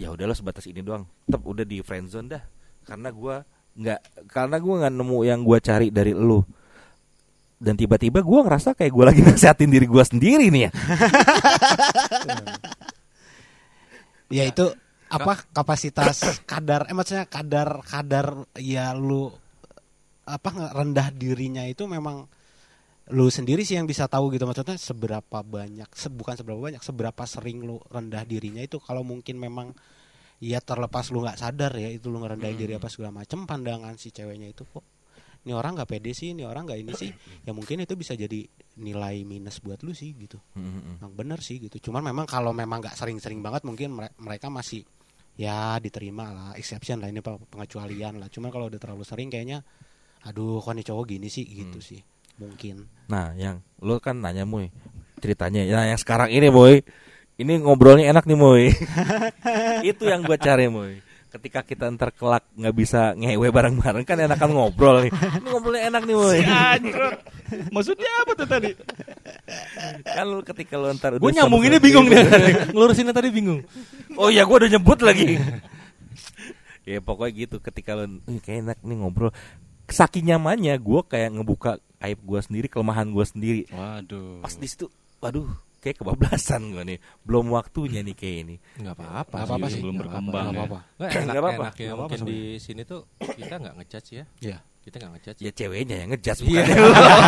ya 0.00 0.08
udah 0.08 0.24
lo 0.24 0.32
sebatas 0.32 0.64
ini 0.64 0.80
doang. 0.80 1.04
Tetap 1.28 1.44
udah 1.44 1.64
di 1.68 1.84
friend 1.84 2.08
zone 2.08 2.32
dah. 2.32 2.42
Karena 2.88 3.12
gua 3.12 3.44
nggak 3.76 4.00
karena 4.32 4.56
gua 4.56 4.74
nggak 4.80 4.94
nemu 4.96 5.18
yang 5.28 5.40
gua 5.44 5.60
cari 5.60 5.92
dari 5.92 6.16
lu. 6.16 6.40
Dan 7.60 7.76
tiba-tiba 7.76 8.24
gua 8.24 8.48
ngerasa 8.48 8.72
kayak 8.72 8.92
gua 8.96 9.12
lagi 9.12 9.20
nasihatin 9.28 9.68
diri 9.68 9.84
gua 9.84 10.08
sendiri 10.08 10.48
nih 10.48 10.62
ya. 10.66 10.70
Ya 14.28 14.44
itu 14.44 14.72
apa? 15.10 15.32
Kapasitas 15.50 16.16
kadar 16.44 16.86
eh 16.86 16.94
maksudnya 16.94 17.24
kadar 17.24 17.80
kadar 17.82 18.26
ya 18.54 18.92
lu 18.92 19.28
apa 20.22 20.48
rendah 20.72 21.08
dirinya 21.10 21.64
itu 21.64 21.88
memang 21.88 22.28
lu 23.08 23.26
sendiri 23.26 23.64
sih 23.64 23.80
yang 23.80 23.88
bisa 23.88 24.04
tahu 24.04 24.28
gitu. 24.30 24.44
Maksudnya 24.44 24.76
seberapa 24.76 25.40
banyak 25.40 25.88
se- 25.96 26.12
bukan 26.12 26.36
seberapa 26.36 26.60
banyak 26.60 26.82
seberapa 26.82 27.22
sering 27.24 27.64
lu 27.64 27.80
rendah 27.88 28.22
dirinya 28.22 28.60
itu 28.60 28.76
kalau 28.78 29.00
mungkin 29.00 29.40
memang 29.40 29.72
ya 30.38 30.60
terlepas 30.60 31.08
lu 31.08 31.24
nggak 31.24 31.40
sadar 31.40 31.72
ya 31.74 31.88
itu 31.88 32.12
lu 32.12 32.20
ngerendahin 32.20 32.54
diri 32.54 32.72
apa 32.76 32.86
segala 32.86 33.10
macem 33.16 33.42
pandangan 33.42 33.96
si 33.96 34.12
ceweknya 34.12 34.52
itu 34.52 34.62
kok 34.62 34.84
ini 35.38 35.56
orang 35.56 35.80
nggak 35.80 35.88
pede 35.88 36.12
sih 36.12 36.36
ini 36.36 36.44
orang 36.44 36.68
nggak 36.68 36.78
ini 36.78 36.92
sih. 36.92 37.08
Ya 37.48 37.56
mungkin 37.56 37.80
itu 37.80 37.96
bisa 37.96 38.12
jadi 38.12 38.44
nilai 38.76 39.24
minus 39.24 39.64
buat 39.64 39.80
lu 39.80 39.96
sih 39.96 40.12
gitu. 40.12 40.36
Emang 41.00 41.16
bener 41.16 41.40
sih 41.40 41.56
gitu. 41.58 41.80
Cuman 41.80 42.04
memang 42.04 42.28
kalau 42.28 42.52
memang 42.52 42.84
nggak 42.84 42.92
sering-sering 42.92 43.40
banget 43.40 43.64
mungkin 43.64 43.96
mere- 43.96 44.12
mereka 44.20 44.52
masih 44.52 44.84
ya 45.38 45.78
diterima 45.78 46.34
lah, 46.34 46.50
exception 46.58 46.98
lah 46.98 47.08
ini 47.08 47.22
pe- 47.22 47.46
pengecualian 47.46 48.18
lah. 48.18 48.26
Cuman 48.26 48.50
kalau 48.50 48.66
udah 48.66 48.80
terlalu 48.82 49.06
sering 49.06 49.30
kayaknya 49.30 49.62
aduh 50.26 50.58
kok 50.58 50.74
nih 50.74 50.82
cowok 50.82 51.04
gini 51.14 51.30
sih 51.30 51.46
gitu 51.46 51.78
sih. 51.78 52.02
Mungkin. 52.42 52.86
Nah, 53.06 53.34
yang 53.38 53.62
lu 53.78 54.02
kan 54.02 54.18
nanya 54.18 54.42
Moy 54.42 54.70
ceritanya. 55.22 55.62
Nah, 55.66 55.86
yang 55.94 55.98
sekarang 55.98 56.30
ini 56.30 56.50
Moy, 56.50 56.82
ini 57.38 57.52
ngobrolnya 57.62 58.10
enak 58.10 58.26
nih 58.26 58.38
Moy. 58.38 58.70
Itu 59.90 60.06
yang 60.06 60.26
gua 60.26 60.38
cari 60.38 60.66
Moy. 60.70 61.02
Ketika 61.28 61.60
kita 61.60 61.90
ntar 61.92 62.14
kelak 62.14 62.46
nggak 62.56 62.74
bisa 62.74 63.12
ngewe 63.12 63.52
bareng-bareng 63.52 64.06
kan 64.06 64.16
enakan 64.22 64.50
ngobrol 64.54 65.06
nih. 65.06 65.12
Ini 65.12 65.46
ngobrolnya 65.50 65.82
enak 65.90 66.02
nih 66.06 66.16
Moy. 66.18 66.38
Anjir. 66.46 67.02
Maksudnya 67.74 68.10
apa 68.22 68.32
tuh 68.38 68.48
tadi? 68.48 68.70
Kan 70.04 70.24
lu 70.24 70.40
ketika 70.42 70.74
lu 70.74 70.92
ntar 70.92 71.16
Gue 71.16 71.30
nyambunginnya 71.30 71.76
sama- 71.76 71.86
bingung 71.86 72.06
dia. 72.06 72.22
Ngelurusinnya 72.72 73.10
tadi 73.10 73.28
bingung. 73.28 73.60
Oh 74.14 74.28
iya, 74.28 74.44
gua 74.44 74.60
udah 74.60 74.70
nyebut 74.70 74.98
lagi. 75.00 75.36
ya 76.88 76.98
pokoknya 76.98 77.32
gitu 77.38 77.56
ketika 77.58 77.92
lu 77.94 78.20
"Ih, 78.26 78.38
kayak 78.38 78.58
enak 78.64 78.78
nih 78.80 78.96
ngobrol. 78.96 79.32
Saking 79.86 80.28
nyamannya 80.28 80.76
gua 80.78 81.00
kayak 81.02 81.32
ngebuka 81.32 81.70
aib 81.98 82.20
gua 82.22 82.40
sendiri, 82.40 82.68
kelemahan 82.68 83.08
gua 83.08 83.24
sendiri. 83.24 83.64
Waduh. 83.68 84.40
Pas 84.40 84.52
di 84.52 84.64
situ, 84.64 84.88
waduh, 85.18 85.48
kayak 85.78 85.96
kebablasan 85.98 86.72
gua 86.72 86.84
nih. 86.84 87.00
Belum 87.22 87.48
waktunya 87.50 88.00
nih 88.00 88.12
kayak 88.12 88.36
ini. 88.42 88.56
Enggak 88.76 88.94
apa-apa. 88.96 89.32
Nggak 89.34 89.48
apa-apa 89.48 89.66
sih. 89.66 89.80
Belum 89.80 89.94
Nggak 89.94 90.04
berkembang 90.04 90.46
apa-apa. 90.46 90.78
ya. 90.78 90.84
Nggak 90.98 91.08
enak, 91.08 91.24
Nggak 91.24 91.40
apa-apa. 91.40 91.64
Nggak 91.64 91.88
apa-apa 91.88 92.00
mungkin 92.04 92.20
di 92.24 92.38
sini 92.58 92.82
tuh 92.84 93.00
kita 93.18 93.54
nggak 93.56 93.74
ngejudge 93.80 94.10
ya. 94.12 94.24
Kita 94.88 95.04
nggak 95.04 95.12
ngejudge. 95.20 95.40
Ya 95.44 95.52
ceweknya 95.52 95.96
yang 96.00 96.08
ngejudge 96.16 96.40
Iya. 96.48 96.64
bukan 96.64 96.76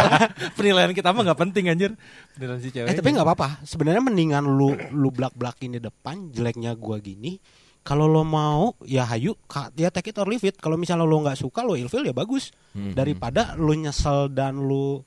Penilaian 0.56 0.92
kita 0.96 1.12
mah 1.12 1.22
nggak 1.28 1.40
penting 1.44 1.64
anjir. 1.68 1.92
Penilaian 2.32 2.60
si 2.64 2.72
cewek. 2.72 2.88
Eh 2.88 2.94
tapi 2.96 3.12
nggak 3.12 3.26
apa-apa. 3.28 3.60
Sebenarnya 3.68 4.00
mendingan 4.00 4.48
lu 4.48 4.72
lu 4.96 5.12
blak-blakin 5.12 5.76
di 5.76 5.80
depan 5.84 6.32
jeleknya 6.32 6.72
gua 6.72 6.96
gini. 6.96 7.36
Kalau 7.84 8.08
lo 8.08 8.24
mau 8.24 8.76
ya 8.84 9.04
hayu 9.08 9.36
ya 9.76 9.92
take 9.92 10.12
it 10.12 10.16
or 10.16 10.24
leave 10.24 10.44
it. 10.44 10.56
Kalau 10.56 10.80
misalnya 10.80 11.04
lo 11.04 11.20
nggak 11.20 11.36
suka 11.36 11.60
lo 11.60 11.76
ilfil 11.76 12.08
ya 12.08 12.16
bagus. 12.16 12.48
Hmm. 12.72 12.96
Daripada 12.96 13.52
lu 13.60 13.76
nyesel 13.76 14.32
dan 14.32 14.56
lu 14.56 15.04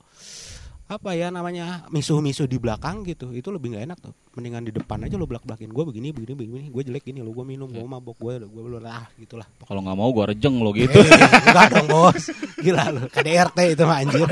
apa 0.84 1.16
ya 1.16 1.32
namanya 1.32 1.88
misuh-misuh 1.88 2.44
di 2.44 2.60
belakang 2.60 3.08
gitu 3.08 3.32
itu 3.32 3.48
lebih 3.48 3.72
nggak 3.72 3.84
enak 3.88 3.98
tuh. 4.04 4.12
Mendingan 4.36 4.68
di 4.68 4.72
depan 4.74 5.00
aja 5.00 5.16
lo 5.16 5.24
belak-belakin. 5.24 5.72
Gue 5.72 5.84
begini 5.88 6.12
begini 6.12 6.34
begini 6.36 6.62
gue 6.68 6.82
jelek 6.84 7.08
gini 7.08 7.24
lo 7.24 7.32
gue 7.32 7.44
minum 7.46 7.70
gue 7.72 7.80
mabok 7.80 8.20
gue 8.20 8.44
gue 8.44 8.62
belum 8.68 8.84
ah 8.84 9.08
gitulah. 9.16 9.48
Kalau 9.64 9.80
nggak 9.80 9.96
mau 9.96 10.10
gua 10.12 10.30
rejeng 10.36 10.60
lo 10.60 10.76
gitu. 10.76 11.00
enggak 11.00 11.68
dong 11.72 11.88
bos. 11.88 12.24
Gila 12.60 12.84
lo 12.92 13.02
KDRT 13.08 13.58
itu 13.72 13.82
mah 13.88 13.98
anjir. 14.04 14.28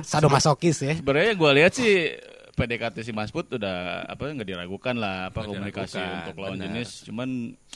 Sadomasokis 0.00 0.78
ya. 0.80 0.94
Sebenarnya 0.96 1.32
gua 1.36 1.50
lihat 1.52 1.76
sih 1.76 2.16
PDKT 2.56 2.96
si 3.04 3.12
Mas 3.12 3.32
Put 3.32 3.56
udah 3.56 4.04
apa 4.04 4.28
nggak 4.32 4.48
diragukan 4.48 4.96
lah 4.96 5.28
apa 5.32 5.44
Nggak 5.44 5.48
komunikasi 5.48 5.96
diragukan, 5.96 6.18
untuk 6.24 6.36
lawan 6.40 6.56
benar. 6.56 6.64
jenis. 6.72 6.88
Cuman 7.08 7.28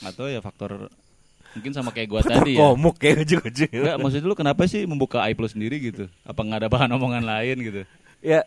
atau 0.05 0.25
ya 0.29 0.41
faktor 0.41 0.89
mungkin 1.55 1.73
sama 1.73 1.91
kayak 1.91 2.09
gua 2.09 2.21
tadi 2.21 2.55
ya. 2.55 2.61
Komuk 2.61 2.95
kayak 2.97 3.23
ujung-ujung. 3.23 3.71
Enggak, 3.73 3.97
maksud 3.97 4.23
lu 4.23 4.35
kenapa 4.35 4.63
sih 4.65 4.85
membuka 4.85 5.23
aib 5.25 5.39
lu 5.39 5.47
sendiri 5.47 5.79
gitu? 5.81 6.05
Apa 6.23 6.41
nggak 6.41 6.59
ada 6.59 6.69
bahan 6.69 6.91
omongan 6.93 7.23
lain 7.23 7.57
gitu? 7.61 7.83
Ya, 8.21 8.43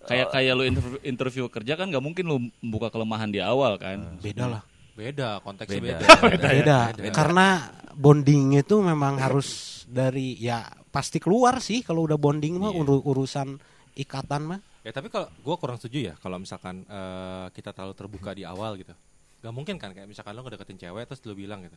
Kayak 0.00 0.32
kayak 0.32 0.52
lu 0.54 0.64
interview, 0.64 0.98
interview 1.02 1.44
kerja 1.46 1.76
kan 1.76 1.86
nggak 1.86 2.00
mungkin 2.00 2.24
lu 2.24 2.36
membuka 2.58 2.88
kelemahan 2.88 3.28
di 3.28 3.38
awal 3.38 3.76
kan? 3.76 4.16
beda 4.16 4.48
lah 4.48 4.62
Beda, 4.90 5.40
konteksnya 5.40 5.80
Beda. 5.80 5.96
beda. 6.20 6.78
beda, 6.96 7.10
karena 7.10 7.46
bonding 7.92 8.56
itu 8.56 8.80
memang 8.80 9.16
harus 9.16 9.48
dari 9.84 10.36
ya 10.36 10.60
pasti 10.88 11.16
keluar 11.16 11.56
sih 11.58 11.80
kalau 11.80 12.04
udah 12.04 12.16
bonding 12.16 12.56
mah 12.56 12.68
Iya. 12.68 12.80
uru- 12.80 13.04
urusan 13.06 13.60
ikatan 13.94 14.42
mah. 14.46 14.60
Ya 14.80 14.90
tapi 14.90 15.08
kalau 15.08 15.28
gue 15.30 15.56
kurang 15.56 15.76
setuju 15.76 16.12
ya 16.12 16.14
kalau 16.16 16.36
misalkan 16.36 16.80
eh, 16.82 17.46
kita 17.52 17.70
terlalu 17.70 17.92
terbuka 17.92 18.32
di 18.32 18.42
awal 18.42 18.76
gitu. 18.76 18.92
Gak 19.40 19.52
mungkin 19.52 19.76
kan 19.76 19.92
kayak 19.92 20.04
misalkan 20.04 20.32
lo 20.32 20.42
ngedeketin 20.42 20.76
cewek 20.78 21.04
terus 21.06 21.20
lo 21.22 21.32
bilang 21.32 21.60
gitu. 21.60 21.76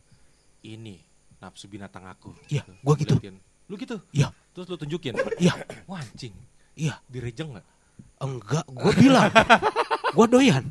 Ini 0.64 0.96
nafsu 1.38 1.68
binatang 1.68 2.08
aku. 2.08 2.32
Iya, 2.48 2.64
Gitu. 2.64 2.72
gua 2.80 2.94
gitu. 2.96 3.14
Liatin. 3.14 3.36
Lu 3.68 3.76
gitu? 3.76 3.96
Iya. 4.10 4.32
Terus 4.50 4.66
lo 4.66 4.76
tunjukin. 4.76 5.12
Iya. 5.36 5.52
Wah 5.84 6.00
anjing. 6.00 6.32
Iya, 6.74 6.98
Direjeng 7.06 7.54
gak? 7.54 7.66
enggak, 8.16 8.66
gue 8.66 8.92
bilang, 8.96 9.30
gue 10.10 10.26
doyan. 10.26 10.64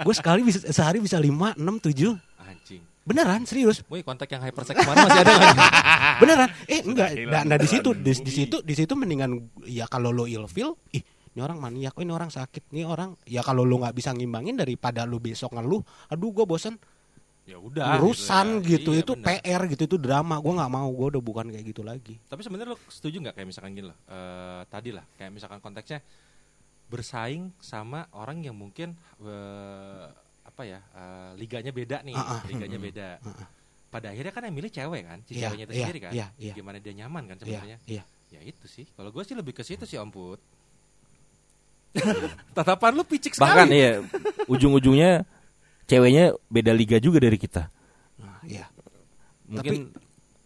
Gue 0.00 0.14
sekali 0.14 0.40
bisa 0.40 0.62
sehari 0.64 0.96
bisa 0.96 1.18
5, 1.18 1.52
6, 1.58 1.60
7 1.60 2.16
Anjing. 2.40 2.82
Beneran, 3.04 3.44
serius. 3.44 3.84
Woi 3.90 4.00
kontak 4.00 4.30
yang 4.30 4.40
hypersek 4.40 4.78
kemarin 4.78 5.04
masih 5.04 5.20
ada 5.20 5.32
nggak? 5.34 5.56
Beneran. 6.24 6.48
Eh 6.64 6.80
enggak, 6.80 7.08
Hilang. 7.12 7.32
nah, 7.34 7.42
nah 7.44 7.56
di 7.58 7.68
situ 7.68 7.92
di, 7.92 8.12
di 8.14 8.32
situ 8.32 8.56
di 8.64 8.72
situ 8.72 8.92
mendingan 8.96 9.36
ya 9.68 9.84
kalau 9.84 10.08
lo 10.08 10.24
ilfil, 10.24 10.78
ih 10.96 11.02
ini 11.34 11.40
orang 11.42 11.58
maniak, 11.60 11.92
oh 11.92 12.00
ini 12.00 12.12
orang 12.14 12.32
sakit, 12.32 12.72
ini 12.72 12.86
orang 12.88 13.12
ya 13.26 13.44
kalau 13.44 13.66
lo 13.66 13.76
nggak 13.82 13.92
bisa 13.92 14.14
ngimbangin 14.16 14.56
daripada 14.56 15.04
lo 15.04 15.20
besok 15.20 15.52
ngeluh, 15.52 15.84
aduh 16.08 16.30
gue 16.32 16.44
bosen 16.46 16.78
ya 17.44 17.56
udah. 17.60 18.00
urusan 18.00 18.64
ya. 18.64 18.68
gitu, 18.76 18.90
Iya, 18.92 19.02
itu 19.04 19.12
bener. 19.14 19.40
PR 19.44 19.62
gitu 19.68 19.82
itu 19.84 19.96
drama, 19.96 20.40
gue 20.40 20.52
nggak 20.52 20.72
mau, 20.72 20.88
gue 20.88 21.06
udah 21.12 21.22
bukan 21.22 21.46
kayak 21.48 21.64
gitu 21.68 21.82
lagi. 21.82 22.16
Tapi 22.24 22.40
sebenarnya 22.40 22.72
lo 22.72 22.78
setuju 22.88 23.20
nggak 23.20 23.34
kayak 23.36 23.48
misalkan 23.48 23.72
gini 23.72 23.86
loh, 23.92 23.98
eh, 24.06 24.62
tadi 24.66 24.90
lah, 24.90 25.04
kayak 25.14 25.30
misalkan 25.30 25.60
konteksnya 25.60 26.00
bersaing 26.84 27.52
sama 27.58 28.08
orang 28.12 28.40
yang 28.40 28.56
mungkin 28.56 28.92
eh, 29.20 30.06
apa 30.44 30.62
ya, 30.64 30.80
eh, 30.80 31.30
liganya 31.36 31.70
beda 31.70 32.00
nih, 32.00 32.14
Ah, 32.14 32.38
ah. 32.38 32.42
liganya 32.44 32.78
beda. 32.80 33.08
Ah, 33.20 33.48
Pada 33.88 34.10
akhirnya 34.10 34.32
kan 34.32 34.42
yang 34.42 34.56
milih 34.56 34.68
cewek 34.68 35.02
kan, 35.04 35.18
si 35.22 35.36
Iya, 35.36 35.48
ceweknya 35.48 35.64
itu 35.64 35.72
iya, 35.72 35.84
sendiri 35.86 36.00
kan, 36.02 36.12
iya, 36.12 36.26
iya. 36.34 36.52
gimana 36.52 36.76
dia 36.80 36.94
nyaman 36.96 37.22
kan 37.24 37.36
Iya, 37.36 37.42
sebenarnya. 37.44 37.78
iya. 37.86 38.02
Ya 38.28 38.40
itu 38.42 38.66
sih, 38.66 38.88
kalau 38.90 39.14
gue 39.14 39.22
sih 39.22 39.36
lebih 39.38 39.54
ke 39.54 39.62
situ 39.62 39.84
sih 39.84 39.94
Om 39.94 40.10
Put. 40.10 40.40
Tatapan 42.56 42.90
lu 42.90 43.06
picik 43.06 43.38
sekali. 43.38 43.46
Bahkan 43.46 43.68
ya 43.70 43.92
ujung-ujungnya 44.50 45.22
ceweknya 45.84 46.32
beda 46.48 46.72
liga 46.72 46.96
juga 46.98 47.20
dari 47.20 47.36
kita. 47.36 47.68
Nah, 48.20 48.40
iya. 48.44 48.66
Mungkin 49.44 49.92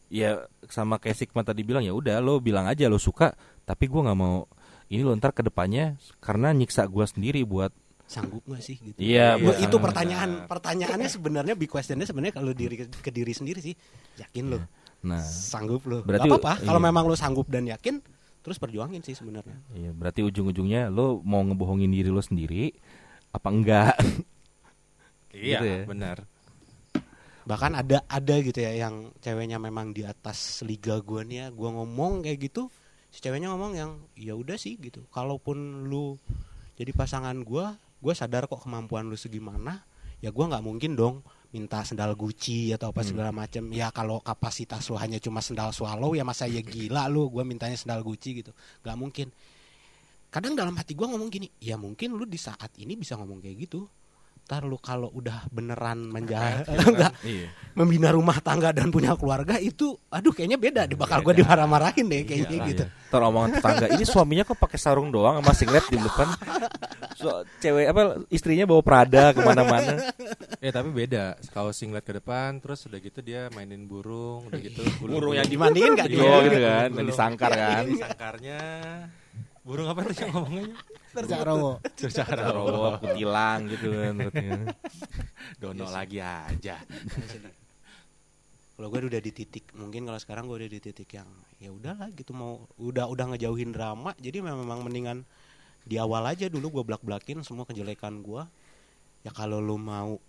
ya 0.09 0.44
sama 0.66 0.96
kayak 0.96 1.16
Sigma 1.16 1.42
tadi 1.42 1.62
bilang 1.62 1.85
ya 1.85 1.92
udah 1.92 2.18
lo 2.18 2.40
bilang 2.40 2.64
aja 2.64 2.88
lo 2.88 2.96
suka, 2.96 3.33
tapi 3.62 3.87
gua 3.87 4.09
nggak 4.11 4.18
mau 4.18 4.48
ini 4.88 5.05
lo 5.05 5.12
ntar 5.14 5.33
ke 5.33 5.44
depannya 5.44 5.96
karena 6.18 6.51
nyiksa 6.51 6.88
gua 6.88 7.05
sendiri 7.05 7.44
buat 7.44 7.70
Sanggup 8.09 8.40
gak 8.48 8.64
sih 8.64 8.81
gitu? 8.81 8.96
Iya, 8.96 9.37
benar. 9.37 9.68
itu 9.68 9.77
pertanyaan 9.77 10.31
pertanyaannya 10.48 11.12
sebenarnya 11.12 11.53
big 11.53 11.68
questionnya 11.68 12.09
sebenarnya 12.09 12.40
kalau 12.40 12.57
diri 12.57 12.88
ke, 12.88 13.12
diri 13.12 13.37
sendiri 13.37 13.61
sih 13.61 13.77
yakin 14.16 14.48
lo 14.48 14.64
nah 15.05 15.20
sanggup 15.20 15.85
lo 15.85 16.01
Berarti- 16.01 16.24
Gak 16.24 16.40
apa-apa 16.40 16.64
kalau 16.64 16.81
iya. 16.81 16.87
memang 16.88 17.05
lo 17.05 17.12
sanggup 17.12 17.53
dan 17.53 17.68
yakin 17.68 18.01
terus 18.40 18.57
perjuangin 18.57 19.05
sih 19.05 19.12
sebenarnya 19.12 19.61
Iya, 19.77 19.92
berarti 19.92 20.24
ujung-ujungnya 20.24 20.88
lo 20.88 21.20
mau 21.20 21.44
ngebohongin 21.44 21.92
diri 21.92 22.09
lo 22.09 22.24
sendiri 22.24 22.72
apa 23.29 23.48
enggak? 23.53 23.92
Iya, 25.38 25.59
Gitu 25.61 25.66
ya. 25.66 25.83
benar. 25.87 26.18
bahkan 27.48 27.72
ada 27.72 28.05
ada 28.12 28.35
gitu 28.44 28.61
ya 28.61 28.77
yang 28.77 29.09
ceweknya 29.24 29.57
memang 29.57 29.96
di 29.96 30.05
atas 30.05 30.61
liga 30.68 31.01
gua 31.01 31.24
nih 31.24 31.37
ya 31.38 31.46
gua 31.48 31.72
ngomong 31.81 32.20
kayak 32.20 32.53
gitu 32.53 32.68
si 33.09 33.24
ceweknya 33.24 33.48
ngomong 33.48 33.72
yang 33.72 33.90
ya 34.20 34.37
udah 34.37 34.61
sih 34.61 34.77
gitu. 34.77 35.01
Kalaupun 35.09 35.88
lu 35.88 36.20
jadi 36.77 36.92
pasangan 36.92 37.33
gua 37.40 37.72
gua 38.05 38.12
sadar 38.12 38.44
kok 38.53 38.61
kemampuan 38.68 39.09
lu 39.09 39.16
segimana 39.16 39.81
ya 40.20 40.29
gua 40.29 40.53
nggak 40.53 40.61
mungkin 40.61 40.92
dong 40.92 41.24
minta 41.48 41.81
sendal 41.88 42.12
Gucci 42.12 42.68
atau 42.77 42.92
apa 42.92 43.01
segala 43.01 43.33
macam 43.33 43.64
ya 43.72 43.88
kalau 43.96 44.20
kapasitas 44.20 44.85
lu 44.92 45.01
hanya 45.01 45.16
cuma 45.16 45.40
sendal 45.40 45.72
swallow 45.72 46.12
ya 46.12 46.29
masa 46.29 46.44
ya 46.44 46.61
gila 46.61 47.09
lu 47.09 47.33
gua 47.33 47.48
mintanya 47.48 47.81
sendal 47.81 48.05
Gucci 48.05 48.44
gitu. 48.44 48.53
Nggak 48.85 48.96
mungkin. 49.01 49.33
Kadang 50.29 50.53
dalam 50.53 50.77
hati 50.77 50.92
gua 50.92 51.09
ngomong 51.16 51.33
gini 51.33 51.48
ya 51.64 51.81
mungkin 51.81 52.12
lu 52.12 52.29
di 52.29 52.37
saat 52.37 52.77
ini 52.77 52.92
bisa 52.92 53.16
ngomong 53.16 53.40
kayak 53.40 53.57
gitu 53.64 53.88
ntar 54.48 54.64
lu 54.64 54.80
kalau 54.80 55.12
udah 55.12 55.44
beneran 55.52 56.08
menjahat 56.08 56.64
enggak 56.88 57.12
Iya. 57.20 57.52
membina 57.76 58.08
rumah 58.08 58.40
tangga 58.40 58.72
dan 58.72 58.88
punya 58.88 59.12
keluarga 59.12 59.61
itu 59.61 59.92
aduh 60.08 60.32
kayaknya 60.32 60.56
beda 60.56 60.88
deh 60.88 60.96
bakal 60.96 61.20
gue 61.20 61.44
dimarah-marahin 61.44 62.08
deh 62.08 62.24
kayaknya 62.24 62.58
gitu 62.64 62.84
Ntar 63.08 63.24
omongan 63.24 63.50
tetangga 63.56 63.87
ini 63.88 64.04
suaminya 64.04 64.44
kok 64.44 64.61
pakai 64.61 64.76
sarung 64.76 65.08
doang 65.08 65.40
sama 65.40 65.52
singlet 65.56 65.84
di 65.88 65.96
depan. 65.96 66.28
So, 67.18 67.42
cewek 67.58 67.90
apa 67.90 68.22
istrinya 68.30 68.62
bawa 68.62 68.78
Prada 68.78 69.34
ke 69.34 69.42
mana-mana. 69.42 69.98
Ya 70.62 70.70
tapi 70.70 70.94
beda. 70.94 71.34
Kalau 71.50 71.74
singlet 71.74 72.06
ke 72.06 72.14
depan, 72.14 72.62
terus 72.62 72.87
udah 72.87 73.02
gitu 73.02 73.26
dia 73.26 73.50
mainin 73.58 73.90
burung, 73.90 74.46
udah 74.46 74.61
gitu 74.62 74.87
Burung 75.02 75.34
yang 75.34 75.50
dimandiin 75.50 75.98
nggak 75.98 76.06
Iya 76.06 76.14
dia 76.14 76.46
gitu 76.46 76.58
kan, 76.62 76.88
yang 76.94 77.06
disangkar 77.11 77.50
kan. 77.50 77.82
Di 77.90 77.98
sangkarnya. 77.98 78.62
Burung 79.68 79.92
apa 79.92 80.00
tuh 80.09 80.16
yang 80.16 80.33
ngomongnya? 80.33 80.81
Tercarowo. 81.12 81.72
Cercara 81.92 82.48
Robo, 82.57 82.96
kutilang 83.04 83.68
gitu 83.68 83.92
kan. 83.92 84.16
Dono 85.61 85.92
lagi 85.92 86.24
aja. 86.24 86.81
kalau 88.78 88.88
gue 88.94 89.11
udah 89.11 89.18
di 89.18 89.35
titik 89.35 89.74
mungkin 89.74 90.07
kalau 90.07 90.16
sekarang 90.22 90.46
gue 90.46 90.54
udah 90.62 90.70
di 90.70 90.78
titik 90.78 91.11
yang 91.11 91.26
ya 91.59 91.74
udahlah 91.74 92.14
gitu 92.14 92.31
mau 92.31 92.62
udah 92.78 93.11
udah 93.11 93.35
ngejauhin 93.35 93.74
drama 93.74 94.14
jadi 94.22 94.38
memang 94.38 94.87
mendingan 94.87 95.26
di 95.83 95.98
awal 95.98 96.22
aja 96.31 96.46
dulu 96.46 96.78
gue 96.78 96.85
belak 96.87 97.02
belakin 97.02 97.42
semua 97.42 97.66
kejelekan 97.66 98.22
gue 98.22 98.38
ya 99.26 99.35
kalau 99.35 99.59
lu 99.59 99.83
mau 99.83 100.22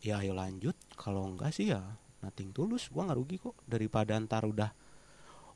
ya 0.00 0.24
ayo 0.24 0.32
lanjut 0.32 0.72
kalau 0.96 1.28
enggak 1.28 1.52
sih 1.52 1.76
ya 1.76 1.84
nothing 2.24 2.56
tulus 2.56 2.88
gue 2.88 3.04
nggak 3.04 3.18
rugi 3.20 3.36
kok 3.36 3.52
daripada 3.68 4.16
ntar 4.16 4.48
udah 4.48 4.72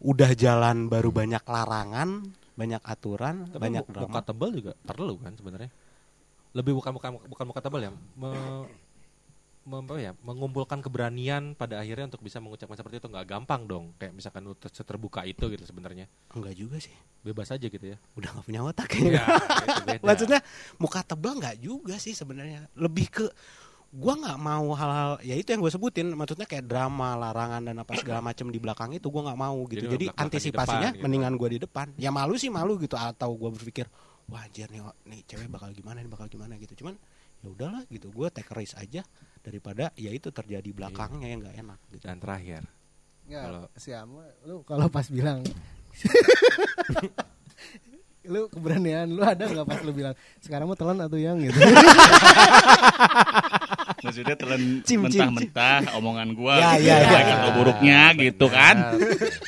udah 0.00 0.30
jalan 0.34 0.88
baru 0.88 1.10
banyak 1.10 1.44
larangan 1.44 2.24
banyak 2.54 2.82
aturan 2.86 3.50
Tapi 3.50 3.60
banyak 3.60 3.84
drama 3.90 4.06
muka 4.08 4.22
tebal 4.22 4.50
juga 4.54 4.72
perlu 4.86 5.18
kan 5.18 5.34
sebenarnya. 5.34 5.70
Lebih 6.54 6.72
bukan 6.78 6.94
bukan 6.94 7.10
bukan 7.26 7.44
muka 7.50 7.60
tebal 7.60 7.82
ya. 7.82 7.90
Me- 8.14 8.66
me- 9.64 9.80
apa 9.80 9.96
ya, 9.96 10.12
mengumpulkan 10.20 10.84
keberanian 10.84 11.56
pada 11.56 11.80
akhirnya 11.80 12.12
untuk 12.12 12.20
bisa 12.20 12.36
mengucapkan 12.36 12.76
seperti 12.76 13.00
itu 13.00 13.08
nggak 13.08 13.26
gampang 13.26 13.64
dong. 13.64 13.84
Kayak 13.98 14.12
misalkan 14.14 14.44
lu 14.44 14.54
ter- 14.54 14.70
terbuka 14.70 15.24
itu 15.26 15.50
gitu 15.50 15.64
sebenarnya. 15.64 16.06
enggak 16.30 16.54
juga 16.54 16.76
sih 16.78 16.92
Bebas 17.24 17.48
aja 17.48 17.64
gitu 17.64 17.80
ya. 17.80 17.96
udah 18.20 18.28
nggak 18.36 18.44
punya 18.44 18.60
otak 18.60 18.92
Ya, 19.00 19.24
beda. 19.88 20.04
Maksudnya 20.04 20.40
muka 20.76 21.00
tebal 21.00 21.40
nggak 21.40 21.56
juga 21.58 21.96
sih 21.96 22.12
sebenarnya. 22.12 22.68
Lebih 22.76 23.06
ke 23.08 23.26
gua 23.94 24.14
nggak 24.18 24.38
mau 24.42 24.66
hal-hal 24.74 25.10
ya 25.22 25.38
itu 25.38 25.54
yang 25.54 25.62
gue 25.62 25.70
sebutin 25.70 26.10
maksudnya 26.18 26.50
kayak 26.50 26.66
drama 26.66 27.14
larangan 27.14 27.62
dan 27.62 27.78
apa 27.78 27.94
segala 27.94 28.18
macam 28.18 28.50
di 28.50 28.58
belakang 28.58 28.90
itu 28.98 29.06
gua 29.06 29.30
nggak 29.30 29.38
mau 29.38 29.58
gitu. 29.70 29.86
Jadi 29.86 30.10
jadi, 30.10 30.18
antisipasinya 30.18 30.90
depan 30.90 30.98
gitu. 30.98 31.04
mendingan 31.06 31.32
gua 31.38 31.48
di 31.54 31.58
depan. 31.62 31.86
Ya 31.94 32.10
malu 32.10 32.34
sih 32.34 32.50
malu 32.50 32.74
gitu. 32.82 32.98
Atau 32.98 33.38
gua 33.38 33.54
berpikir 33.54 33.86
wah 34.26 34.42
anjir 34.42 34.66
nih, 34.72 34.82
nih 35.06 35.20
cewek 35.30 35.46
bakal 35.46 35.70
gimana 35.70 36.02
nih 36.02 36.10
bakal 36.10 36.26
gimana 36.26 36.58
gitu. 36.58 36.74
Cuman 36.82 36.98
ya 37.38 37.46
udahlah 37.46 37.82
gitu. 37.86 38.10
Gua 38.10 38.34
take 38.34 38.50
risk 38.50 38.74
aja 38.74 39.06
daripada 39.46 39.94
ya 39.94 40.10
itu 40.10 40.34
terjadi 40.34 40.70
belakangnya 40.74 41.28
yang 41.30 41.40
nggak 41.46 41.56
enak 41.62 41.78
gitu. 41.94 42.04
Dan 42.10 42.18
terakhir, 42.18 42.66
Nggak, 43.24 43.40
Kalau- 43.40 43.70
si 43.80 43.90
Ama, 43.96 44.24
lu 44.44 44.60
kalau 44.68 44.86
pas 44.92 45.06
bilang 45.08 45.40
lu 48.24 48.48
keberanian 48.48 49.06
lu 49.06 49.20
ada 49.20 49.44
nggak 49.44 49.64
pas 49.64 49.80
lu 49.80 49.92
bilang 49.92 50.14
sekarang 50.40 50.64
mau 50.64 50.74
telan 50.74 50.96
atau 50.98 51.16
yang 51.16 51.36
gitu 51.38 51.60
Maksudnya 54.04 54.36
telan 54.36 54.84
mentah-mentah 54.84 55.96
omongan 55.96 56.28
gua 56.36 56.54
Ya, 56.56 56.70
gitu, 56.76 56.88
ya, 56.88 56.96
ya. 57.00 57.08
baik 57.08 57.28
atau 57.32 57.50
buruknya 57.56 58.00
gitu 58.14 58.46
kan. 58.52 58.76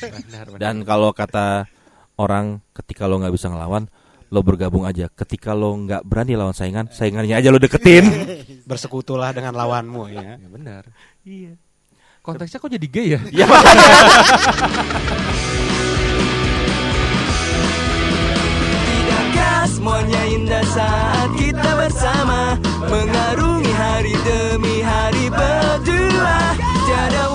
benar, 0.01 0.45
benar. 0.49 0.57
Dan 0.57 0.75
kalau 0.81 1.13
kata 1.13 1.69
orang 2.17 2.57
ketika 2.73 3.05
lo 3.05 3.21
nggak 3.21 3.33
bisa 3.33 3.53
ngelawan, 3.53 3.85
lo 4.27 4.39
bergabung 4.41 4.81
aja. 4.83 5.13
Ketika 5.13 5.53
lo 5.53 5.77
nggak 5.77 6.01
berani 6.01 6.33
lawan 6.33 6.57
saingan, 6.57 6.89
saingannya 6.89 7.37
aja 7.37 7.53
lo 7.53 7.61
deketin. 7.61 8.09
bersekutulah 8.69 9.31
dengan 9.31 9.53
lawanmu 9.53 10.09
ya 10.09 10.35
Ya 10.35 10.49
benar. 10.49 10.83
Iya. 11.21 11.53
Konteksnya 12.25 12.57
kok 12.59 12.71
jadi 12.73 12.87
gay 12.89 13.07
ya? 13.13 13.19
Tidakkah 13.23 13.61
semuanya 19.87 20.23
indah 20.27 20.65
saat 20.67 21.31
kita 21.39 21.71
bersama. 21.79 22.59
Mengarungi 22.91 23.71
hari 23.71 24.19
demi 24.27 24.83
hari 24.83 25.31
berdua. 25.31 26.59
Tiada 26.83 27.31